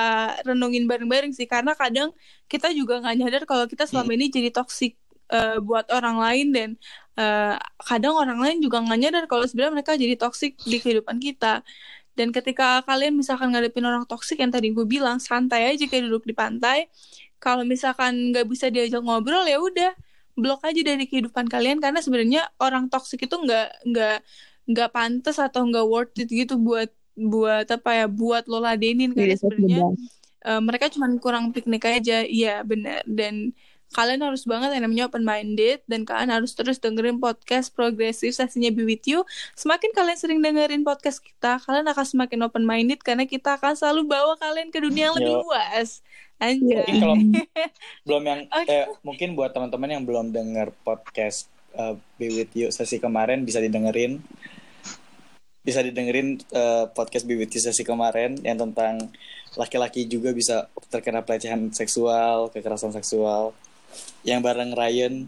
renungin 0.48 0.88
bareng-bareng 0.88 1.36
sih 1.36 1.44
karena 1.44 1.76
kadang 1.76 2.16
kita 2.48 2.72
juga 2.72 3.04
nggak 3.04 3.16
nyadar 3.20 3.44
kalau 3.44 3.68
kita 3.68 3.84
selama 3.84 4.16
ini 4.16 4.32
jadi 4.32 4.48
toksik 4.56 4.96
uh, 5.28 5.60
buat 5.60 5.92
orang 5.92 6.24
lain 6.24 6.48
dan 6.56 6.70
uh, 7.18 7.56
kadang 7.84 8.16
orang 8.18 8.40
lain 8.42 8.58
juga 8.62 8.82
nggak 8.82 9.00
nyadar 9.00 9.24
kalau 9.30 9.46
sebenarnya 9.46 9.74
mereka 9.82 9.92
jadi 9.98 10.16
toksik 10.18 10.58
di 10.64 10.78
kehidupan 10.82 11.18
kita. 11.22 11.62
Dan 12.14 12.30
ketika 12.30 12.86
kalian 12.86 13.18
misalkan 13.18 13.50
ngadepin 13.50 13.86
orang 13.90 14.06
toksik 14.06 14.38
yang 14.38 14.54
tadi 14.54 14.70
gue 14.70 14.86
bilang 14.86 15.18
santai 15.18 15.74
aja 15.74 15.82
kayak 15.90 16.06
duduk 16.06 16.30
di 16.30 16.38
pantai 16.38 16.86
kalau 17.42 17.66
misalkan 17.66 18.30
nggak 18.30 18.46
bisa 18.46 18.70
diajak 18.70 19.02
ngobrol 19.02 19.42
ya 19.50 19.58
udah 19.58 19.98
blok 20.38 20.62
aja 20.62 20.82
dari 20.82 21.10
kehidupan 21.10 21.50
kalian. 21.50 21.82
Karena 21.82 22.00
sebenarnya 22.06 22.42
orang 22.62 22.90
toksik 22.90 23.26
itu 23.26 23.34
nggak 23.34 23.90
nggak 23.90 24.18
nggak 24.70 24.90
pantas 24.94 25.42
atau 25.42 25.66
nggak 25.66 25.86
worth 25.90 26.16
it 26.22 26.30
gitu 26.30 26.56
buat 26.62 26.88
buat 27.14 27.68
apa 27.70 27.90
ya 27.98 28.06
buat 28.06 28.46
lo 28.46 28.62
ladenin. 28.62 29.14
Karena 29.18 29.34
sebenarnya 29.34 29.82
uh, 30.46 30.62
mereka 30.62 30.94
cuma 30.94 31.10
kurang 31.18 31.50
piknik 31.50 31.82
aja. 31.90 32.22
Iya 32.22 32.62
benar. 32.62 33.02
Dan 33.10 33.58
kalian 33.94 34.26
harus 34.26 34.44
banget 34.50 34.74
yang 34.74 34.90
namanya 34.90 35.06
open 35.08 35.22
minded 35.22 35.86
dan 35.86 36.04
kalian 36.04 36.34
harus 36.34 36.58
terus 36.58 36.82
dengerin 36.82 37.22
podcast 37.22 37.70
progresif 37.72 38.34
sesinya 38.34 38.74
Be 38.74 38.84
With 38.84 39.06
You. 39.06 39.22
Semakin 39.54 39.94
kalian 39.94 40.18
sering 40.18 40.40
dengerin 40.42 40.82
podcast 40.82 41.22
kita, 41.22 41.62
kalian 41.62 41.86
akan 41.86 42.06
semakin 42.06 42.40
open 42.50 42.66
minded 42.66 43.00
karena 43.06 43.30
kita 43.30 43.62
akan 43.62 43.78
selalu 43.78 44.10
bawa 44.10 44.34
kalian 44.42 44.74
ke 44.74 44.82
dunia 44.82 45.14
yang 45.14 45.16
lebih 45.16 45.46
luas. 45.46 46.02
Anjay. 46.42 46.82
Mungkin 46.84 46.96
kalau 47.00 47.16
belum 48.10 48.24
yang 48.26 48.42
okay. 48.50 48.84
eh, 48.84 48.86
mungkin 49.06 49.38
buat 49.38 49.54
teman-teman 49.54 49.90
yang 49.94 50.04
belum 50.04 50.34
denger 50.34 50.74
podcast 50.82 51.48
uh, 51.78 51.94
Be 52.18 52.34
With 52.34 52.52
You 52.58 52.74
sesi 52.74 52.98
kemarin 52.98 53.46
bisa 53.46 53.62
didengerin. 53.62 54.20
Bisa 55.64 55.80
didengerin 55.80 56.42
uh, 56.52 56.92
podcast 56.92 57.24
Be 57.30 57.38
With 57.38 57.54
You 57.54 57.62
sesi 57.62 57.86
kemarin 57.86 58.42
yang 58.42 58.60
tentang 58.60 59.14
laki-laki 59.54 60.10
juga 60.10 60.34
bisa 60.34 60.66
terkena 60.90 61.22
pelecehan 61.22 61.70
seksual, 61.70 62.50
kekerasan 62.50 62.90
seksual 62.90 63.54
yang 64.26 64.40
bareng 64.40 64.72
Ryan. 64.74 65.28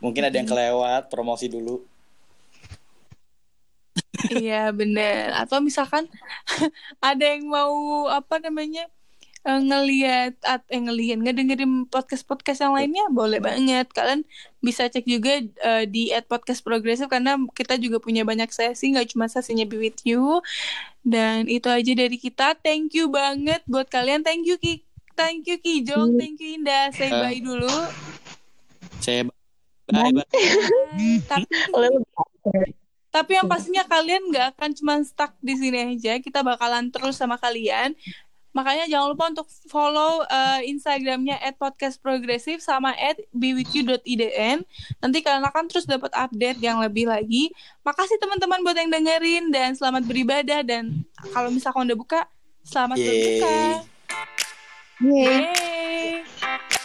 Mungkin 0.00 0.22
ada 0.24 0.36
yang 0.36 0.48
kelewat 0.48 1.12
promosi 1.12 1.46
dulu. 1.46 1.84
Iya 4.28 4.70
bener. 4.72 5.32
Atau 5.36 5.60
misalkan 5.64 6.08
ada 7.00 7.24
yang 7.24 7.48
mau 7.48 8.06
apa 8.08 8.40
namanya 8.40 8.88
ngelihat 9.40 10.36
at 10.44 10.60
eh, 10.68 10.76
ngelihat 10.76 11.16
ngedengerin 11.24 11.88
podcast 11.88 12.28
podcast 12.28 12.60
yang 12.60 12.76
lainnya 12.76 13.08
boleh 13.08 13.40
banget. 13.40 13.88
Kalian 13.88 14.28
bisa 14.60 14.84
cek 14.84 15.08
juga 15.08 15.40
uh, 15.64 15.84
di 15.88 16.12
at 16.12 16.28
podcast 16.28 16.60
progresif 16.60 17.08
karena 17.08 17.40
kita 17.56 17.80
juga 17.80 17.96
punya 18.04 18.20
banyak 18.28 18.52
sesi 18.52 18.92
nggak 18.92 19.16
cuma 19.16 19.32
sesinya 19.32 19.64
be 19.64 19.80
with 19.80 20.00
you. 20.04 20.44
Dan 21.00 21.48
itu 21.48 21.72
aja 21.72 21.92
dari 21.96 22.20
kita. 22.20 22.52
Thank 22.60 22.92
you 22.92 23.08
banget 23.08 23.64
buat 23.64 23.88
kalian. 23.88 24.20
Thank 24.20 24.44
you 24.44 24.60
Ki 24.60 24.84
thank 25.20 25.44
you 25.44 25.58
Kijong, 25.60 26.16
thank 26.16 26.40
you 26.40 26.56
Indah. 26.56 26.88
Say 26.96 27.12
uh, 27.12 27.20
bye 27.20 27.36
dulu. 27.36 27.68
Saya 29.04 29.28
bye. 29.92 30.08
bye. 30.08 30.24
bye. 30.24 31.20
tapi 31.28 31.52
tapi 33.14 33.30
yang 33.36 33.50
pastinya 33.50 33.84
kalian 33.84 34.32
nggak 34.32 34.56
akan 34.56 34.70
cuma 34.72 34.94
stuck 35.04 35.36
di 35.44 35.54
sini 35.60 35.98
aja. 35.98 36.16
Kita 36.24 36.40
bakalan 36.40 36.88
terus 36.88 37.20
sama 37.20 37.36
kalian. 37.36 37.92
Makanya 38.50 38.90
jangan 38.90 39.14
lupa 39.14 39.30
untuk 39.30 39.46
follow 39.70 40.26
uh, 40.26 40.60
Instagramnya 40.66 41.38
at 41.38 41.54
podcast 41.54 42.02
progresif 42.02 42.58
sama 42.58 42.90
at 42.98 43.14
bwq.idn. 43.30 44.66
Nanti 44.98 45.18
kalian 45.22 45.46
akan 45.46 45.70
terus 45.70 45.86
dapat 45.86 46.10
update 46.10 46.58
yang 46.58 46.82
lebih 46.82 47.06
lagi. 47.06 47.54
Makasih 47.86 48.18
teman-teman 48.18 48.66
buat 48.66 48.74
yang 48.74 48.90
dengerin 48.90 49.54
dan 49.54 49.78
selamat 49.78 50.02
beribadah 50.02 50.66
dan 50.66 51.06
kalau 51.30 51.54
misalkan 51.54 51.86
udah 51.86 51.98
buka, 51.98 52.20
selamat 52.66 52.98
Yeay. 52.98 53.06
berbuka. 53.06 53.58
Yay. 55.02 56.24
Yay. 56.42 56.79